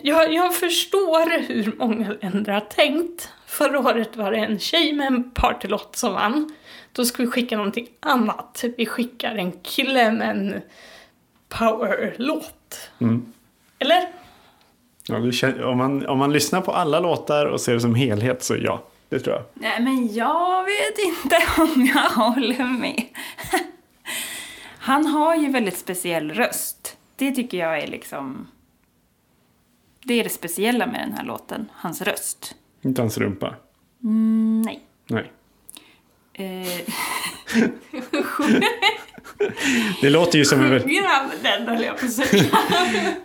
Jag, 0.04 0.34
jag 0.34 0.56
förstår 0.56 1.48
hur 1.48 1.76
många 1.78 2.16
länder 2.22 2.52
har 2.52 2.60
tänkt. 2.60 3.30
Förra 3.46 3.80
året 3.80 4.16
var 4.16 4.32
det 4.32 4.38
en 4.38 4.60
tjej 4.60 4.94
med 4.94 5.08
en 5.08 5.32
partylåt 5.32 5.96
som 5.96 6.14
vann. 6.14 6.54
Då 6.92 7.06
ska 7.06 7.24
vi 7.24 7.30
skicka 7.30 7.58
någonting 7.58 7.88
annat. 8.00 8.64
Vi 8.78 8.86
skickar 8.86 9.36
en 9.36 9.52
kille 9.52 10.12
med 10.12 10.30
en 10.30 10.62
powerlåt. 11.50 12.90
Mm. 13.02 13.34
Eller? 13.80 14.08
Ja, 15.08 15.68
om, 15.70 15.78
man, 15.78 16.06
om 16.06 16.18
man 16.18 16.34
lyssnar 16.34 16.62
på 16.62 16.72
alla 16.72 17.00
låtar 17.00 17.46
och 17.46 17.62
ser 17.62 17.74
det 17.74 17.80
som 17.80 17.96
helhet 17.96 18.44
så 18.44 18.56
ja, 18.56 18.84
det 19.16 19.20
tror 19.20 19.36
jag. 19.36 19.46
Nej, 19.54 19.82
men 19.82 20.14
jag 20.14 20.64
vet 20.64 21.00
inte 21.06 21.38
om 21.62 21.92
jag 21.94 22.10
håller 22.10 22.80
med. 22.80 23.04
Han 24.80 25.06
har 25.06 25.36
ju 25.36 25.52
väldigt 25.52 25.78
speciell 25.78 26.32
röst. 26.32 26.98
Det 27.16 27.32
tycker 27.32 27.58
jag 27.58 27.80
är 27.80 27.88
liksom... 27.88 28.48
Det 30.04 30.14
är 30.14 30.24
det 30.24 30.30
speciella 30.30 30.88
med 30.88 31.02
den 31.08 31.14
här 31.14 31.26
låten, 31.26 31.70
hans 31.74 32.02
röst. 32.02 32.56
Inte 32.82 33.02
hans 33.02 33.18
rumpa. 33.18 33.56
Mm, 34.04 34.62
nej. 34.62 34.82
Nej. 35.08 35.32
Eh, 36.34 36.82
Det 40.02 40.10
låter 40.10 40.38
ju 40.38 40.46
som 40.46 40.62
en... 40.62 40.80
Sjunger 40.80 41.04
han 41.04 41.30
den 41.44 41.68
höll 41.68 41.84
jag 41.84 42.00
på 42.00 42.06
att 42.06 42.12
säga. 42.12 42.44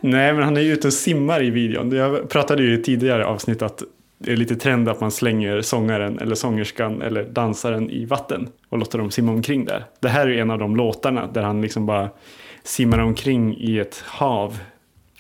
Nej, 0.01 0.33
men 0.33 0.43
han 0.43 0.57
är 0.57 0.61
ju 0.61 0.73
ute 0.73 0.87
och 0.87 0.93
simmar 0.93 1.43
i 1.43 1.51
videon. 1.51 1.93
Jag 1.93 2.29
pratade 2.29 2.63
ju 2.63 2.75
i 2.75 2.83
tidigare 2.83 3.27
avsnitt 3.27 3.63
att 3.63 3.83
det 4.23 4.33
är 4.33 4.37
lite 4.37 4.57
trend 4.57 4.89
att 4.89 5.01
man 5.01 5.11
slänger 5.11 5.63
sångaren 5.63 6.19
eller 6.19 6.35
sångerskan 6.35 7.03
eller 7.03 7.25
dansaren 7.25 7.91
i 7.91 8.05
vatten 8.05 8.49
och 8.69 8.79
låter 8.79 8.99
dem 8.99 9.11
simma 9.11 9.33
omkring 9.33 9.65
där. 9.65 9.85
Det 10.01 10.09
här 10.09 10.27
är 10.29 10.43
en 10.43 10.51
av 10.51 10.59
de 10.59 10.77
låtarna 10.77 11.27
där 11.27 11.43
han 11.43 11.63
liksom 11.63 11.87
bara 11.87 12.11
simmar 12.63 12.99
omkring 12.99 13.57
i 13.59 13.79
ett 13.79 14.03
hav 14.07 14.59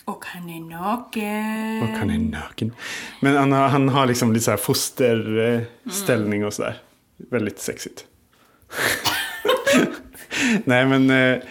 och 0.05 0.25
han 0.25 0.51
är 0.51 0.61
naken. 0.61 1.83
och 1.83 1.99
han 1.99 2.11
är 2.11 2.19
naken. 2.19 2.73
Men 3.21 3.37
han 3.37 3.53
har, 3.53 3.69
han 3.69 3.89
har 3.89 4.07
liksom 4.07 4.33
lite 4.33 4.45
så 4.45 4.51
här 4.51 4.59
fosterställning 4.59 6.45
och 6.45 6.53
sådär. 6.53 6.77
Väldigt 7.17 7.59
sexigt. 7.59 8.05
Nej 10.65 10.87
men, 10.87 11.11
eh, 11.11 11.43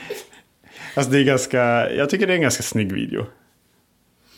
alltså 0.95 1.11
det 1.11 1.19
är 1.19 1.23
ganska, 1.23 1.91
jag 1.91 2.09
tycker 2.09 2.27
det 2.27 2.33
är 2.33 2.35
en 2.35 2.41
ganska 2.41 2.63
snygg 2.63 2.91
video. 2.91 3.25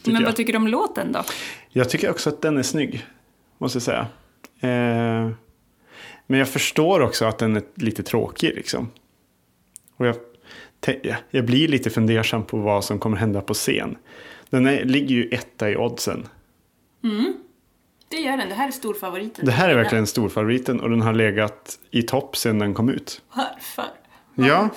Men 0.03 0.15
jag. 0.15 0.21
vad 0.21 0.35
tycker 0.35 0.53
du 0.53 0.57
om 0.57 0.67
låten 0.67 1.11
då? 1.11 1.23
Jag 1.69 1.89
tycker 1.89 2.09
också 2.09 2.29
att 2.29 2.41
den 2.41 2.57
är 2.57 2.63
snygg, 2.63 3.05
måste 3.57 3.75
jag 3.75 3.83
säga. 3.83 4.07
Eh, 4.59 5.31
men 6.27 6.39
jag 6.39 6.49
förstår 6.49 6.99
också 6.99 7.25
att 7.25 7.37
den 7.37 7.55
är 7.55 7.63
lite 7.75 8.03
tråkig 8.03 8.55
liksom. 8.55 8.91
Och 9.97 10.05
jag, 10.05 10.15
jag 11.29 11.45
blir 11.45 11.67
lite 11.67 11.89
fundersam 11.89 12.43
på 12.43 12.57
vad 12.57 12.85
som 12.85 12.99
kommer 12.99 13.17
hända 13.17 13.41
på 13.41 13.53
scen. 13.53 13.97
Den 14.49 14.65
är, 14.65 14.85
ligger 14.85 15.15
ju 15.15 15.29
etta 15.29 15.69
i 15.69 15.75
oddsen. 15.75 16.27
Det 18.09 18.17
gör 18.17 18.37
den. 18.37 18.49
Det 18.49 18.55
här 18.55 18.67
är 18.67 18.71
storfavoriten. 18.71 19.45
Det 19.45 19.51
här 19.51 19.69
är 19.69 19.75
verkligen 19.75 20.07
storfavoriten 20.07 20.79
och 20.79 20.89
den 20.89 21.01
har 21.01 21.13
legat 21.13 21.79
i 21.91 22.01
topp 22.01 22.37
sedan 22.37 22.59
den 22.59 22.73
kom 22.73 22.89
ut. 22.89 23.21
Varför? 23.35 23.85
Varför? 24.35 24.47
Ja, 24.47 24.69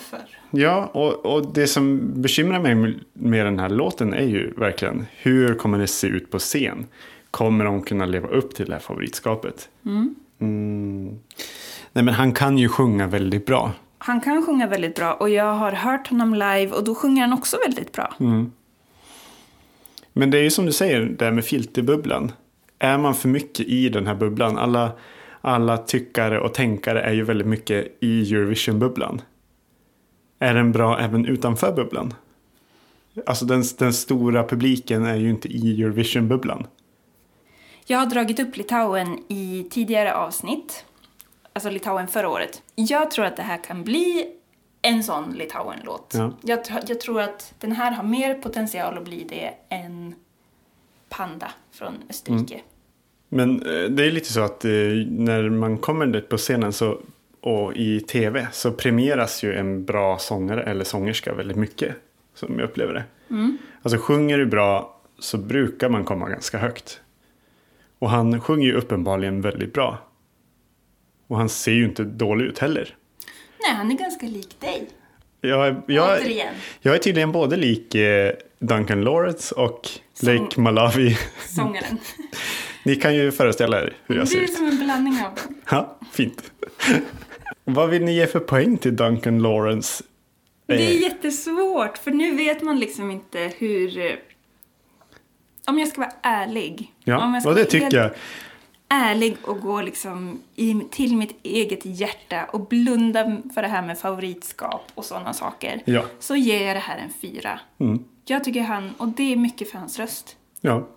och, 0.92 1.26
och 1.26 1.52
det 1.52 1.66
som 1.66 2.12
bekymrar 2.22 2.60
mig 2.60 2.74
med- 3.12 3.46
den 3.46 3.58
här 3.58 3.68
låten 3.68 4.14
är 4.14 4.26
ju 4.26 4.52
verkligen 4.56 5.06
hur 5.16 5.54
kommer 5.54 5.78
det 5.78 5.86
se 5.86 6.06
ut 6.06 6.30
på 6.30 6.38
scen? 6.38 6.86
Kommer 7.30 7.64
de 7.64 7.82
kunna 7.82 8.06
leva 8.06 8.28
upp 8.28 8.54
till 8.54 8.66
det 8.66 8.72
här 8.72 8.80
favoritskapet? 8.80 9.68
Mm. 9.84 11.18
Nej, 11.92 12.04
men 12.04 12.08
han 12.08 12.32
kan 12.32 12.58
ju 12.58 12.68
sjunga 12.68 13.06
väldigt 13.06 13.46
bra. 13.46 13.72
Han 13.98 14.20
kan 14.20 14.46
sjunga 14.46 14.66
väldigt 14.66 14.94
bra 14.96 15.12
och 15.12 15.30
jag 15.30 15.54
har 15.54 15.72
hört 15.72 16.08
honom 16.08 16.34
live 16.34 16.68
och 16.70 16.84
då 16.84 16.94
sjunger 16.94 17.22
han 17.22 17.32
också 17.32 17.56
väldigt 17.66 17.92
bra. 17.92 18.14
Men 20.12 20.30
det 20.30 20.38
är 20.38 20.42
ju 20.42 20.50
som 20.50 20.66
du 20.66 20.72
säger, 20.72 21.00
det 21.00 21.24
här 21.24 21.32
med 21.32 21.44
filterbubblan. 21.44 22.32
Är 22.78 22.98
man 22.98 23.14
för 23.14 23.28
mycket 23.28 23.66
i 23.66 23.88
den 23.88 24.06
här 24.06 24.14
bubblan, 24.14 24.58
alla, 24.58 24.92
alla 25.40 25.76
tyckare 25.78 26.40
och 26.40 26.54
tänkare 26.54 27.02
är 27.02 27.12
ju 27.12 27.22
väldigt 27.22 27.46
mycket 27.46 27.96
i 28.00 28.34
Eurovision-bubblan. 28.34 29.20
Är 30.44 30.54
den 30.54 30.72
bra 30.72 31.00
även 31.00 31.26
utanför 31.26 31.72
bubblan? 31.72 32.14
Alltså 33.26 33.44
den, 33.44 33.64
den 33.78 33.92
stora 33.92 34.44
publiken 34.44 35.06
är 35.06 35.16
ju 35.16 35.30
inte 35.30 35.48
i 35.48 35.82
Eurovision-bubblan. 35.82 36.66
Jag 37.86 37.98
har 37.98 38.06
dragit 38.06 38.40
upp 38.40 38.56
Litauen 38.56 39.18
i 39.28 39.66
tidigare 39.70 40.14
avsnitt. 40.14 40.84
Alltså 41.52 41.70
Litauen 41.70 42.08
förra 42.08 42.28
året. 42.28 42.62
Jag 42.74 43.10
tror 43.10 43.24
att 43.24 43.36
det 43.36 43.42
här 43.42 43.64
kan 43.64 43.84
bli 43.84 44.26
en 44.82 45.02
sån 45.02 45.32
Litauen-låt. 45.32 46.12
Ja. 46.14 46.32
Jag, 46.42 46.60
jag 46.88 47.00
tror 47.00 47.20
att 47.20 47.54
den 47.60 47.72
här 47.72 47.92
har 47.92 48.04
mer 48.04 48.34
potential 48.34 48.98
att 48.98 49.04
bli 49.04 49.26
det 49.28 49.54
än 49.68 50.14
Panda 51.08 51.50
från 51.72 51.94
Österrike. 52.10 52.60
Men 53.28 53.62
eh, 53.62 53.90
det 53.90 54.06
är 54.06 54.10
lite 54.10 54.32
så 54.32 54.40
att 54.40 54.64
eh, 54.64 54.70
när 55.08 55.50
man 55.50 55.78
kommer 55.78 56.06
dit 56.06 56.28
på 56.28 56.36
scenen 56.36 56.72
så, 56.72 56.98
och 57.46 57.76
i 57.76 58.00
tv 58.00 58.46
så 58.52 58.72
premieras 58.72 59.42
ju 59.44 59.54
en 59.54 59.84
bra 59.84 60.18
sångare 60.18 60.62
eller 60.62 60.84
sångerska 60.84 61.34
väldigt 61.34 61.56
mycket. 61.56 61.94
Som 62.34 62.58
jag 62.58 62.68
upplever 62.68 62.94
det. 62.94 63.04
Alltså 63.82 63.98
sjunger 63.98 64.38
du 64.38 64.46
bra 64.46 65.00
så 65.18 65.38
brukar 65.38 65.88
man 65.88 66.04
komma 66.04 66.28
ganska 66.28 66.58
högt. 66.58 67.00
Och 67.98 68.10
han 68.10 68.40
sjunger 68.40 68.66
ju 68.66 68.72
uppenbarligen 68.74 69.40
väldigt 69.40 69.72
bra. 69.72 69.98
Och 71.26 71.36
han 71.36 71.48
ser 71.48 71.72
ju 71.72 71.84
inte 71.84 72.04
dålig 72.04 72.44
ut 72.44 72.58
heller. 72.58 72.96
Nej, 73.60 73.74
han 73.76 73.90
är 73.90 73.98
ganska 73.98 74.26
lik 74.26 74.60
dig. 74.60 74.88
Jag, 75.40 75.82
jag, 75.86 76.18
Återigen. 76.20 76.54
jag 76.80 76.94
är 76.94 76.98
tydligen 76.98 77.32
både 77.32 77.56
lik 77.56 77.94
eh, 77.94 78.32
Duncan 78.58 79.04
Lawrence 79.04 79.54
och 79.54 79.88
Som- 80.14 80.28
Lake 80.36 80.60
Malawi. 80.60 81.18
Sångaren. 81.46 81.98
Ni 82.84 82.96
kan 82.96 83.14
ju 83.14 83.32
föreställa 83.32 83.80
er 83.82 83.96
hur 84.06 84.14
jag 84.16 84.24
Det 84.24 84.28
ser 84.28 84.38
är 84.38 84.42
ut. 84.42 84.54
som 84.54 84.66
en 84.68 84.76
blandning 84.84 85.14
av 85.14 85.34
dem. 85.34 85.54
Ja, 85.70 85.98
fint. 86.12 86.52
Vad 87.64 87.90
vill 87.90 88.02
ni 88.04 88.12
ge 88.14 88.26
för 88.26 88.40
poäng 88.40 88.76
till 88.78 88.96
Duncan 88.96 89.38
Lawrence? 89.42 90.04
Det 90.66 90.74
är 90.74 90.78
Eh, 90.78 91.02
jättesvårt, 91.02 91.98
för 91.98 92.10
nu 92.10 92.36
vet 92.36 92.62
man 92.62 92.78
liksom 92.78 93.10
inte 93.10 93.52
hur... 93.58 93.98
eh, 93.98 94.12
Om 95.66 95.78
jag 95.78 95.88
ska 95.88 96.00
vara 96.00 96.12
ärlig. 96.22 96.80
om 96.80 96.86
ja, 97.04 97.32
jag 97.32 97.42
ska 97.42 97.50
och 97.50 97.56
det 97.56 97.64
tycker 97.64 97.96
jag. 97.96 98.10
ärlig 98.88 99.36
och 99.42 99.60
gå 99.60 99.82
liksom 99.82 100.40
i, 100.56 100.74
till 100.90 101.16
mitt 101.16 101.36
eget 101.42 101.80
hjärta 101.84 102.44
och 102.52 102.66
blunda 102.68 103.36
för 103.54 103.62
det 103.62 103.68
här 103.68 103.82
med 103.86 103.98
favoritskap 103.98 104.82
och 104.94 105.04
sådana 105.04 105.32
saker. 105.32 105.82
Ja. 105.84 106.02
Så 106.18 106.36
ger 106.36 106.66
jag 106.66 106.76
det 106.76 106.80
här 106.80 106.98
en 106.98 107.10
fyra. 107.22 107.60
Mm. 107.80 108.04
Jag 108.26 108.44
tycker 108.44 108.60
han, 108.62 108.94
och 108.98 109.08
det 109.08 109.32
är 109.32 109.36
mycket 109.36 109.70
för 109.70 109.78
hans 109.78 109.98
röst. 109.98 110.36
Ja. 110.60 110.88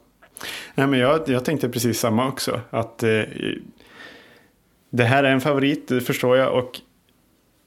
Nej, 0.76 0.88
men 0.88 1.00
jag, 1.00 1.30
jag 1.30 1.46
tänkte 1.46 1.70
precis 1.70 2.00
samma 2.00 2.28
också. 2.28 2.60
Att 2.70 3.04
eh, 3.04 3.10
det 4.90 5.04
här 5.04 5.24
är 5.24 5.32
en 5.32 5.42
favorit, 5.42 5.88
det 5.88 6.02
förstår 6.02 6.38
jag. 6.38 6.54
Och 6.54 6.82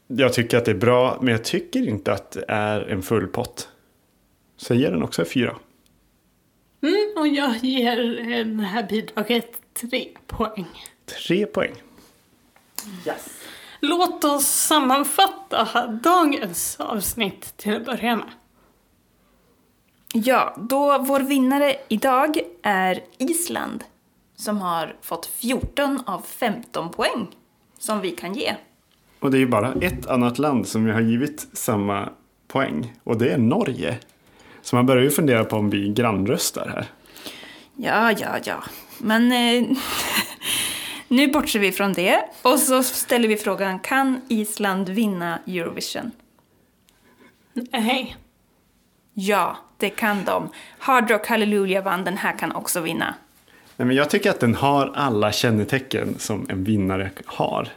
jag 0.06 0.32
tycker 0.32 0.58
att 0.58 0.64
det 0.64 0.70
är 0.70 0.74
bra, 0.74 1.18
men 1.20 1.32
jag 1.32 1.44
tycker 1.44 1.88
inte 1.88 2.12
att 2.12 2.30
det 2.30 2.44
är 2.48 2.80
en 2.80 3.02
full 3.02 3.26
pott. 3.26 3.68
Så 4.56 4.72
jag 4.72 4.80
ger 4.80 4.90
den 4.90 5.02
också 5.02 5.22
en 5.22 5.28
fyra. 5.28 5.56
Mm, 6.82 7.12
och 7.16 7.28
jag 7.28 7.56
ger 7.56 7.96
det 8.44 8.62
här 8.62 8.88
bidraget 8.88 9.60
tre 9.74 10.08
poäng. 10.26 10.66
Tre 11.04 11.46
poäng. 11.46 11.72
Låt 13.80 14.24
oss 14.24 14.46
sammanfatta 14.46 15.86
dagens 15.86 16.76
avsnitt 16.80 17.56
till 17.56 17.76
att 17.76 17.84
börja 17.84 18.16
med. 18.16 18.30
Ja, 20.14 20.56
då 20.58 20.98
vår 20.98 21.20
vinnare 21.20 21.76
idag 21.88 22.40
är 22.62 23.04
Island 23.18 23.84
som 24.40 24.60
har 24.60 24.96
fått 25.02 25.26
14 25.26 26.02
av 26.06 26.22
15 26.26 26.90
poäng 26.90 27.26
som 27.78 28.00
vi 28.00 28.10
kan 28.10 28.34
ge. 28.34 28.54
Och 29.20 29.30
det 29.30 29.36
är 29.36 29.40
ju 29.40 29.46
bara 29.46 29.72
ett 29.72 30.06
annat 30.06 30.38
land 30.38 30.68
som 30.68 30.86
har 30.90 31.00
givit 31.00 31.46
samma 31.52 32.08
poäng. 32.48 32.92
Och 33.04 33.18
det 33.18 33.32
är 33.32 33.38
Norge. 33.38 33.98
Så 34.62 34.76
man 34.76 34.86
börjar 34.86 35.02
ju 35.02 35.10
fundera 35.10 35.44
på 35.44 35.56
om 35.56 35.70
vi 35.70 35.88
grannröstar 35.88 36.68
här. 36.68 36.86
Ja, 37.76 38.12
ja, 38.12 38.38
ja. 38.44 38.64
Men 38.98 39.32
eh, 39.32 39.76
nu 41.08 41.28
bortser 41.28 41.58
vi 41.58 41.72
från 41.72 41.92
det 41.92 42.20
och 42.42 42.58
så 42.58 42.82
ställer 42.82 43.28
vi 43.28 43.36
frågan, 43.36 43.78
kan 43.78 44.20
Island 44.28 44.88
vinna 44.88 45.38
Eurovision? 45.46 46.10
Nej. 47.52 48.16
Ja, 49.14 49.56
det 49.76 49.90
kan 49.90 50.24
de. 50.24 50.48
Hard 50.78 51.10
Rock 51.10 51.26
Hallelujah 51.26 51.84
vann, 51.84 52.04
den 52.04 52.16
här 52.16 52.38
kan 52.38 52.52
också 52.52 52.80
vinna. 52.80 53.14
Nej, 53.80 53.86
men 53.86 53.96
jag 53.96 54.10
tycker 54.10 54.30
att 54.30 54.40
den 54.40 54.54
har 54.54 54.92
alla 54.94 55.32
kännetecken 55.32 56.18
som 56.18 56.46
en 56.48 56.64
vinnare 56.64 57.10
har. 57.24 57.68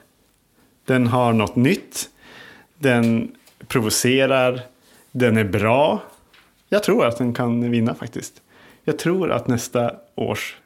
Den 0.85 1.07
har 1.07 1.33
något 1.33 1.55
nytt. 1.55 2.09
Den 2.77 3.35
provocerar. 3.67 4.61
Den 5.11 5.37
är 5.37 5.43
bra. 5.43 6.01
Jag 6.69 6.83
tror 6.83 7.05
att 7.05 7.17
den 7.17 7.33
kan 7.33 7.71
vinna 7.71 7.95
faktiskt. 7.95 8.41
Jag 8.83 8.99
tror 8.99 9.31
att 9.31 9.47
nästa 9.47 9.91
års 10.15 10.57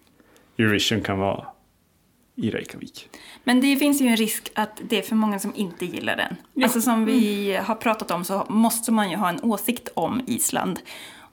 Eurovision 0.58 1.02
kan 1.02 1.19
vara 1.19 1.45
i 2.36 2.50
Reykjavik. 2.50 3.10
Men 3.43 3.62
det 3.62 3.76
finns 3.76 4.02
ju 4.02 4.08
en 4.08 4.17
risk 4.17 4.52
att 4.56 4.82
det 4.89 4.97
är 4.97 5.02
för 5.02 5.15
många 5.15 5.39
som 5.39 5.56
inte 5.56 5.86
gillar 5.86 6.15
den. 6.15 6.63
Alltså 6.63 6.82
som 6.82 7.06
vi 7.06 7.56
har 7.56 7.76
pratat 7.76 8.12
om 8.12 8.26
så 8.26 8.45
måste 8.50 8.91
man 8.91 9.12
ju 9.12 9.17
ha 9.17 9.30
en 9.30 9.43
åsikt 9.43 9.89
om 9.93 10.21
Island. 10.28 10.80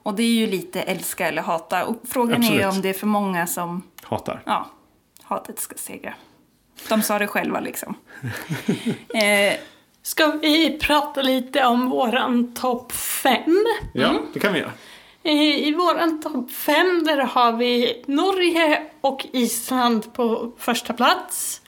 Och 0.05 0.15
det 0.15 0.23
är 0.23 0.33
ju 0.33 0.47
lite 0.47 0.81
älska 0.81 1.27
eller 1.27 1.41
hata. 1.41 1.85
Och 1.85 1.95
frågan 2.03 2.43
är 2.43 2.47
Absolut. 2.47 2.65
om 2.65 2.81
det 2.81 2.89
är 2.89 2.93
för 2.93 3.07
många 3.07 3.47
som, 3.47 3.83
Hatar. 4.05 4.43
ja, 4.45 4.69
hatet 5.23 5.59
ska 5.59 5.75
segra. 5.77 6.13
De 6.89 7.01
sa 7.01 7.19
det 7.19 7.27
själva 7.27 7.59
liksom. 7.59 7.95
eh, 9.13 9.53
Ska 10.05 10.27
vi 10.27 10.79
prata 10.79 11.21
lite 11.21 11.65
om 11.65 11.89
våran 11.89 12.53
topp 12.53 12.91
fem? 12.91 13.65
Ja, 13.93 14.21
det 14.33 14.39
kan 14.39 14.53
vi 14.53 14.59
göra. 14.59 14.71
I, 15.23 15.67
I 15.67 15.73
våran 15.73 16.21
topp 16.21 16.51
fem 16.51 17.03
där 17.03 17.17
har 17.17 17.51
vi 17.51 18.03
Norge 18.07 18.83
och 19.01 19.25
Island 19.31 20.13
på 20.13 20.51
första 20.57 20.93
plats. 20.93 21.61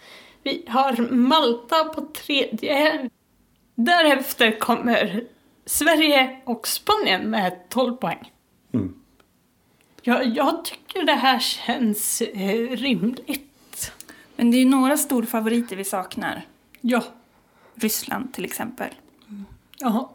Vi 0.43 0.65
har 0.67 1.11
Malta 1.11 1.83
på 1.83 2.01
tredje. 2.01 3.09
Därefter 3.75 4.59
kommer 4.59 5.23
Sverige 5.65 6.41
och 6.45 6.67
Spanien 6.67 7.29
med 7.29 7.69
12 7.69 7.95
poäng. 7.95 8.31
Mm. 8.73 8.93
Jag, 10.07 10.25
jag 10.37 10.65
tycker 10.65 11.03
det 11.03 11.13
här 11.13 11.39
känns 11.39 12.21
eh, 12.21 12.69
rimligt. 12.69 13.91
men 14.35 14.51
det 14.51 14.57
är 14.57 14.59
ju 14.59 14.65
några 14.69 14.97
storfavoriter 14.97 15.75
vi 15.75 15.83
saknar. 15.83 16.45
Ja. 16.81 17.03
Ryssland 17.75 18.33
till 18.33 18.45
exempel. 18.45 18.89
ja. 19.77 20.11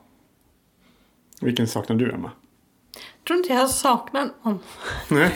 Vilken 1.40 1.68
saknar 1.68 1.96
du, 1.96 2.12
Emma? 2.12 2.30
Jag 2.94 3.24
tror 3.26 3.38
inte 3.38 3.52
jag 3.52 3.70
saknar 3.70 4.30
någon. 4.42 4.58
Nej. 5.08 5.30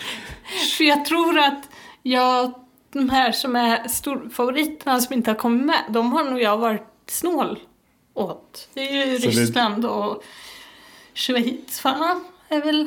För 0.76 0.84
jag 0.84 1.04
tror 1.04 1.38
att 1.38 1.68
jag, 2.02 2.52
de 2.92 3.10
här 3.10 3.32
som 3.32 3.56
är 3.56 3.88
storfavoriterna 3.88 5.00
som 5.00 5.14
inte 5.14 5.30
har 5.30 5.38
kommit 5.38 5.66
med, 5.66 5.84
de 5.88 6.12
har 6.12 6.24
nog 6.24 6.40
jag 6.42 6.58
varit 6.58 6.86
snål 7.06 7.58
åt. 8.14 8.68
Det 8.74 8.80
är 9.02 9.06
ju 9.06 9.18
Så 9.18 9.26
det- 9.30 9.36
Ryssland 9.36 9.84
och 9.84 10.24
Schweiz, 11.14 11.84
va? 11.84 12.20
Är 12.48 12.60
väl 12.62 12.86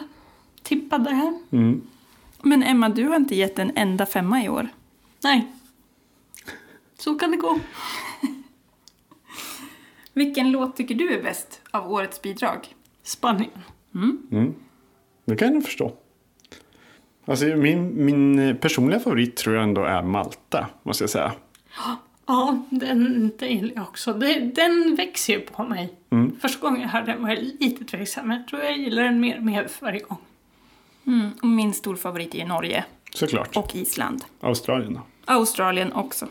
tippade 0.66 1.10
här. 1.10 1.40
Mm. 1.52 1.82
Men 2.42 2.64
Emma, 2.64 2.90
du 2.90 3.08
har 3.08 3.16
inte 3.16 3.36
gett 3.36 3.60
en 3.60 3.72
enda 3.76 4.06
femma 4.06 4.44
i 4.44 4.50
år. 4.50 4.68
Nej. 5.24 5.48
Så 6.98 7.16
kan 7.16 7.32
det 7.32 7.38
gå. 7.38 7.60
Vilken 10.14 10.52
låt 10.52 10.76
tycker 10.76 10.96
du 10.96 11.14
är 11.14 11.24
bäst 11.24 11.62
av 11.72 11.92
årets 11.92 12.22
bidrag? 12.22 12.68
Spanien. 13.04 13.62
Mm. 13.96 14.54
Det 15.26 15.36
kan 15.36 15.54
jag 15.54 15.64
förstå. 15.64 15.92
Alltså, 17.26 17.46
min, 17.46 18.06
min 18.06 18.58
personliga 18.58 19.00
favorit 19.00 19.36
tror 19.36 19.56
jag 19.56 19.64
ändå 19.64 19.84
är 19.84 20.04
Malta, 20.04 20.68
måste 20.84 21.04
jag 21.04 21.10
säga. 21.10 21.32
Ja, 22.28 22.66
den, 22.70 23.32
gillar 23.40 23.76
jag 23.76 23.84
också. 23.84 24.14
Den 24.14 24.96
växer 24.96 25.34
ju 25.34 25.40
på 25.40 25.64
mig. 25.64 25.94
Mm. 26.10 26.36
Första 26.40 26.62
gången 26.62 26.82
jag 26.82 26.90
hörde 26.90 27.12
den 27.12 27.22
var 27.22 27.30
jag 27.30 27.44
lite 27.60 27.86
tveksam, 27.86 28.28
men 28.28 28.38
jag 28.38 28.48
tror 28.48 28.62
jag 28.62 28.78
gillar 28.78 29.04
den 29.04 29.20
mer 29.20 29.38
och 29.38 29.44
mer 29.44 29.68
för 29.68 29.86
varje 29.86 30.00
gång. 30.00 30.18
Mm, 31.08 31.32
och 31.42 31.48
min 31.48 31.74
storfavorit 31.74 32.36
är 32.36 32.40
ju 32.40 32.46
Norge 32.46 32.86
Såklart. 33.14 33.58
och 33.58 33.76
Island. 33.76 34.26
Australien 34.42 34.94
då? 34.94 35.02
Australien 35.34 35.94
också. 35.94 36.28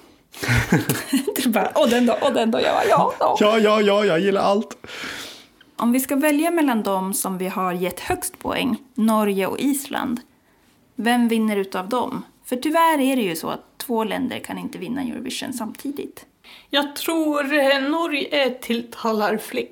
du 1.37 1.49
bara, 1.49 1.67
och 1.67 1.89
den 1.89 2.07
då, 2.07 2.13
och 2.23 2.33
den 2.33 2.51
då. 2.51 2.61
Jag 2.61 2.75
bara, 2.75 2.85
ja, 2.89 3.15
ja. 3.21 3.37
Ja, 3.41 3.59
ja, 3.59 3.81
ja, 3.81 4.05
jag 4.05 4.21
gillar 4.21 4.43
allt. 4.43 4.87
Om 5.77 5.93
vi 5.93 6.01
ska 6.01 6.17
välja 6.17 6.51
mellan 6.51 6.83
dem 6.83 7.15
som 7.15 7.39
vi 7.39 7.49
har 7.49 7.73
gett 7.73 8.01
högst 8.01 8.39
poäng, 8.39 8.77
Norge 8.95 9.47
och 9.47 9.59
Island, 9.59 10.21
vem 10.97 11.29
vinner 11.29 11.57
utav 11.57 11.89
dem? 11.89 12.23
För 12.45 12.57
tyvärr 12.57 13.01
är 13.01 13.17
det 13.17 13.23
ju 13.23 13.37
så 13.37 13.49
att 13.51 13.79
två 13.79 14.05
länder 14.05 14.39
kan 14.39 14.59
inte 14.59 14.79
vinna 14.79 15.03
Eurovision 15.03 15.53
samtidigt. 15.53 16.27
Jag 16.71 16.97
tror 16.97 17.55
eh, 17.55 17.81
Norge 17.91 18.51
tilltalar 18.51 19.37
fler. 19.37 19.67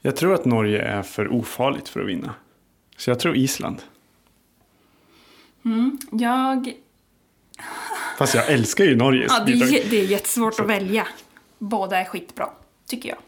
Jag 0.00 0.16
tror 0.16 0.34
att 0.34 0.44
Norge 0.44 0.82
är 0.82 1.02
för 1.02 1.32
ofarligt 1.32 1.88
för 1.88 2.00
att 2.00 2.06
vinna. 2.08 2.34
Så 2.96 3.10
jag 3.10 3.20
tror 3.20 3.36
Island. 3.36 3.82
Jag... 6.10 6.72
Fast 8.18 8.34
jag 8.34 8.48
älskar 8.52 8.84
ju 8.84 8.96
Norges 8.96 9.32
Ja, 9.38 9.44
det, 9.44 9.52
är, 9.52 9.90
det 9.90 10.00
är 10.00 10.04
jättesvårt 10.04 10.60
att 10.60 10.66
välja. 10.66 11.06
Båda 11.58 11.98
är 11.98 12.04
skitbra, 12.04 12.50
tycker 12.86 13.08
jag. 13.08 13.18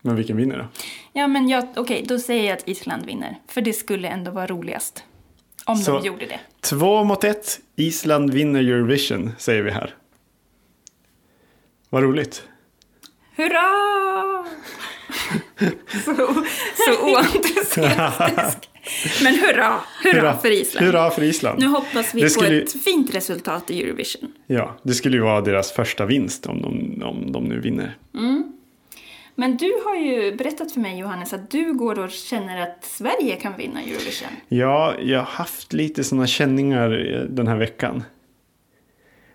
Men 0.00 0.16
vilken 0.16 0.36
vinner 0.36 0.58
då? 0.58 0.64
Ja, 1.12 1.26
men 1.28 1.48
jag, 1.48 1.68
okej, 1.76 2.04
då 2.08 2.18
säger 2.18 2.44
jag 2.44 2.56
att 2.58 2.68
Island 2.68 3.06
vinner. 3.06 3.38
För 3.48 3.60
det 3.60 3.72
skulle 3.72 4.08
ändå 4.08 4.30
vara 4.30 4.46
roligast. 4.46 5.04
Om 5.64 5.76
Så- 5.76 5.98
de 5.98 6.06
gjorde 6.06 6.26
det. 6.26 6.40
Två 6.60 7.04
mot 7.04 7.24
ett. 7.24 7.60
Island 7.76 8.30
vinner 8.32 8.60
Eurovision, 8.60 9.32
säger 9.38 9.62
vi 9.62 9.70
här. 9.70 9.94
Vad 11.90 12.02
roligt. 12.02 12.48
Hurra! 13.36 13.64
Så, 16.04 16.14
så 16.76 16.92
oentusiastisk. 17.06 18.70
Men 19.22 19.34
hurra, 19.34 19.74
hurra, 20.04 20.36
för 20.38 20.50
Island. 20.50 20.86
Hurra 20.86 21.10
för 21.10 21.22
Island. 21.22 21.60
Nu 21.60 21.66
hoppas 21.66 22.14
vi 22.14 22.20
Det 22.20 22.26
på 22.26 22.30
skulle- 22.30 22.62
ett 22.62 22.82
fint 22.84 23.14
resultat 23.14 23.70
i 23.70 23.82
Eurovision. 23.82 24.32
Ja, 24.46 24.76
det 24.82 24.94
skulle 24.94 25.16
ju 25.16 25.22
vara 25.22 25.40
deras 25.40 25.72
första 25.72 26.06
vinst 26.06 26.46
om 26.46 26.62
de, 26.62 27.02
om 27.04 27.32
de 27.32 27.44
nu 27.44 27.60
vinner. 27.60 27.96
Men 29.38 29.56
du 29.56 29.72
har 29.84 29.96
ju 29.96 30.36
berättat 30.36 30.72
för 30.72 30.80
mig, 30.80 30.98
Johannes, 30.98 31.32
att 31.32 31.50
du 31.50 31.72
går 31.74 31.98
och 31.98 32.10
känner 32.10 32.62
att 32.62 32.84
Sverige 32.84 33.36
kan 33.36 33.56
vinna 33.56 33.80
Eurovision. 33.82 34.28
Ja, 34.48 34.94
jag 35.02 35.18
har 35.18 35.24
haft 35.26 35.72
lite 35.72 36.04
sådana 36.04 36.26
känningar 36.26 37.14
eh, 37.14 37.20
den 37.20 37.46
här 37.46 37.56
veckan. 37.56 38.04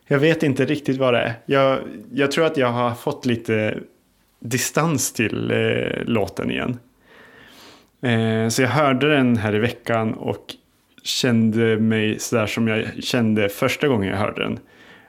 Jag 0.07 0.19
vet 0.19 0.43
inte 0.43 0.65
riktigt 0.65 0.97
vad 0.97 1.13
det 1.13 1.19
är. 1.19 1.33
Jag, 1.45 1.79
jag 2.13 2.31
tror 2.31 2.45
att 2.45 2.57
jag 2.57 2.67
har 2.71 2.93
fått 2.95 3.25
lite 3.25 3.79
distans 4.41 5.13
till 5.13 5.51
eh, 5.51 6.03
låten 6.05 6.51
igen. 6.51 6.79
Eh, 8.01 8.49
så 8.49 8.61
jag 8.61 8.69
hörde 8.69 9.15
den 9.15 9.37
här 9.37 9.55
i 9.55 9.59
veckan 9.59 10.13
och 10.13 10.55
kände 11.03 11.77
mig 11.77 12.19
sådär 12.19 12.47
som 12.47 12.67
jag 12.67 13.03
kände 13.03 13.49
första 13.49 13.87
gången 13.87 14.09
jag 14.09 14.17
hörde 14.17 14.43
den. 14.43 14.59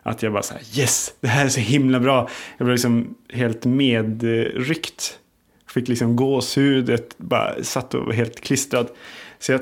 Att 0.03 0.23
jag 0.23 0.33
bara 0.33 0.42
såhär 0.42 0.62
yes, 0.79 1.14
det 1.21 1.29
här 1.29 1.45
är 1.45 1.49
så 1.49 1.61
himla 1.61 2.01
bra. 2.01 2.29
Jag 2.59 2.64
blev 2.64 2.75
liksom 2.75 3.14
helt 3.29 3.64
medryckt. 3.64 5.18
Fick 5.68 5.88
liksom 5.88 6.16
gåshudet, 6.16 7.18
bara 7.18 7.62
satt 7.62 7.95
och 7.95 8.07
var 8.07 8.12
helt 8.12 8.40
klistrad. 8.40 8.88
Så 9.38 9.53
jag, 9.53 9.61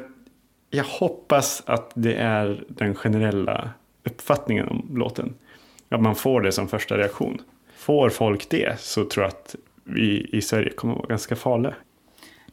jag 0.70 0.85
hoppas 0.85 1.62
att 1.66 1.92
det 1.94 2.14
är 2.14 2.64
den 2.68 2.94
generella 2.94 3.70
uppfattningen 4.04 4.68
om 4.68 4.90
låten. 4.94 5.35
Att 5.88 6.02
man 6.02 6.14
får 6.14 6.40
det 6.40 6.52
som 6.52 6.68
första 6.68 6.98
reaktion. 6.98 7.42
Får 7.80 8.10
folk 8.10 8.50
det 8.50 8.80
så 8.80 9.04
tror 9.04 9.24
jag 9.24 9.28
att 9.28 9.54
vi 9.84 10.30
i 10.32 10.42
Sverige 10.42 10.70
kommer 10.70 10.94
att 10.94 10.98
vara 10.98 11.08
ganska 11.08 11.36
farliga. 11.36 11.74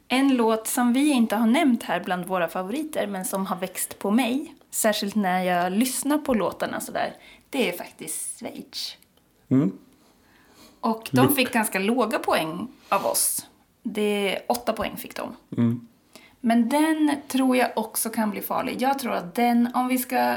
En 0.08 0.36
låt 0.36 0.66
som 0.66 0.92
vi 0.92 1.10
inte 1.10 1.36
har 1.36 1.46
nämnt 1.46 1.82
här 1.82 2.00
bland 2.04 2.26
våra 2.26 2.48
favoriter, 2.48 3.06
men 3.06 3.24
som 3.24 3.46
har 3.46 3.56
växt 3.56 3.98
på 3.98 4.10
mig, 4.10 4.54
särskilt 4.70 5.14
när 5.14 5.42
jag 5.42 5.72
lyssnar 5.72 6.18
på 6.18 6.34
låtarna 6.34 6.80
sådär, 6.80 7.12
det 7.50 7.68
är 7.68 7.76
faktiskt 7.76 8.38
Schweiz. 8.38 8.96
Mm. 9.48 9.72
Och 10.80 11.08
de 11.12 11.34
fick 11.34 11.52
ganska 11.52 11.78
låga 11.78 12.18
poäng 12.18 12.68
av 12.88 13.06
oss. 13.06 13.46
Det, 13.82 14.38
åtta 14.48 14.72
poäng 14.72 14.96
fick 14.96 15.16
de. 15.16 15.36
Men 16.40 16.68
den 16.68 17.16
tror 17.28 17.56
jag 17.56 17.70
också 17.76 18.10
kan 18.10 18.30
bli 18.30 18.40
farlig. 18.40 18.82
Jag 18.82 18.98
tror 18.98 19.12
att 19.12 19.34
den, 19.34 19.70
om 19.74 19.88
vi 19.88 19.98
ska... 19.98 20.36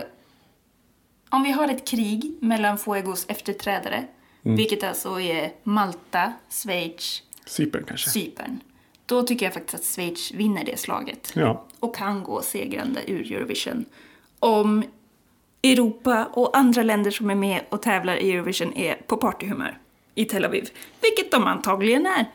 Om 1.30 1.43
vi 1.43 1.51
har 1.51 1.67
ett 1.67 1.88
krig 1.88 2.38
mellan 2.41 2.77
Fuegos 2.77 3.25
efterträdare, 3.27 4.08
vilket 4.41 4.84
alltså 4.84 5.19
är 5.19 5.51
Malta, 5.63 6.34
Schweiz, 6.49 7.23
Cypern 7.45 7.84
kanske. 7.88 8.10
Cypern. 8.10 8.60
Då 9.06 9.23
tycker 9.23 9.45
jag 9.45 9.54
faktiskt 9.54 9.75
att 9.75 9.86
Schweiz 9.86 10.32
vinner 10.32 10.63
det 10.65 10.80
slaget. 10.80 11.32
Ja. 11.36 11.65
Och 11.80 11.95
kan 11.95 12.23
gå 12.23 12.41
segrande 12.41 13.12
ur 13.12 13.32
Eurovision. 13.32 13.86
Om 14.39 14.84
Europa 15.63 16.25
och 16.34 16.58
andra 16.58 16.84
länder 16.84 17.12
som 17.12 17.30
är 17.30 17.36
med 17.36 17.62
och 17.69 17.82
tävlar 17.82 18.15
i 18.15 18.32
Eurovision 18.32 18.73
är 18.73 18.95
på 18.95 19.17
partyhumör 19.17 19.77
i 20.15 20.25
Tel 20.25 20.45
Aviv. 20.45 20.69
Vilket 21.01 21.32
de 21.32 21.43
antagligen 21.43 22.06
är. 22.06 22.25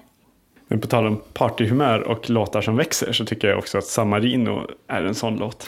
Men 0.69 0.81
på 0.81 0.87
tal 0.87 1.07
om 1.07 1.23
partyhumör 1.33 2.01
och 2.01 2.31
låtar 2.31 2.63
som 2.63 2.77
växer 2.77 3.13
så 3.13 3.25
tycker 3.25 3.49
jag 3.49 3.59
också 3.59 3.79
att 3.79 3.87
San 3.87 4.09
Marino 4.09 4.71
är 4.87 5.03
en 5.03 5.15
sån 5.15 5.37
låt. 5.37 5.67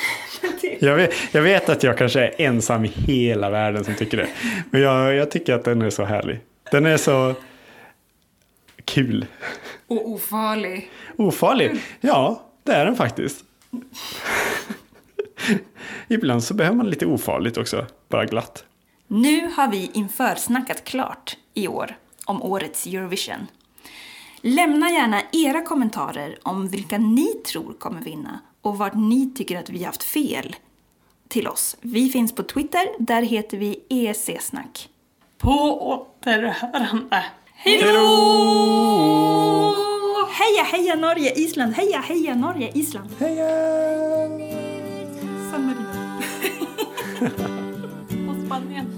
Jag 0.81 0.97
vet, 0.97 1.15
jag 1.33 1.43
vet 1.43 1.69
att 1.69 1.83
jag 1.83 1.99
kanske 1.99 2.21
är 2.21 2.35
ensam 2.41 2.85
i 2.85 2.89
hela 2.89 3.51
världen 3.51 3.85
som 3.85 3.95
tycker 3.95 4.17
det. 4.17 4.29
Men 4.71 4.81
jag, 4.81 5.15
jag 5.15 5.31
tycker 5.31 5.55
att 5.55 5.65
den 5.65 5.83
är 5.83 5.91
så 5.91 6.05
härlig. 6.05 6.41
Den 6.71 6.87
är 6.87 6.97
så 6.97 7.35
kul. 8.85 9.27
Och 9.87 10.09
ofarlig. 10.09 10.91
Ofarlig? 11.17 11.81
Ja, 12.01 12.43
det 12.63 12.73
är 12.73 12.85
den 12.87 12.97
faktiskt. 12.97 13.45
Ibland 16.09 16.45
så 16.45 16.55
behöver 16.55 16.77
man 16.77 16.91
lite 16.91 17.07
ofarligt 17.07 17.57
också. 17.57 17.87
Bara 18.09 18.25
glatt. 18.25 18.65
Nu 19.07 19.51
har 19.57 19.71
vi 19.71 19.91
inför 19.95 20.35
snackat 20.35 20.85
klart 20.85 21.37
i 21.55 21.69
år 21.69 21.97
om 22.25 22.43
årets 22.43 22.87
Eurovision. 22.87 23.47
Lämna 24.41 24.91
gärna 24.91 25.23
era 25.33 25.63
kommentarer 25.63 26.39
om 26.43 26.69
vilka 26.69 26.99
ni 26.99 27.27
tror 27.27 27.73
kommer 27.73 28.01
vinna 28.01 28.41
och 28.63 28.79
vart 28.79 28.95
ni 28.95 29.31
tycker 29.35 29.59
att 29.59 29.71
vi 29.71 29.85
haft 29.85 30.03
fel 30.03 30.57
till 31.29 31.49
oss. 31.49 31.77
Vi 31.81 32.09
finns 32.09 32.35
på 32.35 32.43
Twitter, 32.43 32.89
där 32.99 33.23
heter 33.23 33.59
vi 33.59 33.81
EEC-snack. 33.89 34.89
På 35.39 35.89
återhörande. 35.91 37.25
Hej 37.55 37.83
då! 37.83 37.89
Heja, 40.31 40.63
heja 40.63 40.95
Norge, 40.95 41.33
Island! 41.35 41.75
Heja, 41.75 41.99
heja 42.01 42.35
Norge, 42.35 42.71
Island! 42.75 43.11
Heja! 43.19 43.49
San 45.51 45.67
Marino. 45.67 45.89
Och 48.31 48.47
Spanien. 48.47 48.98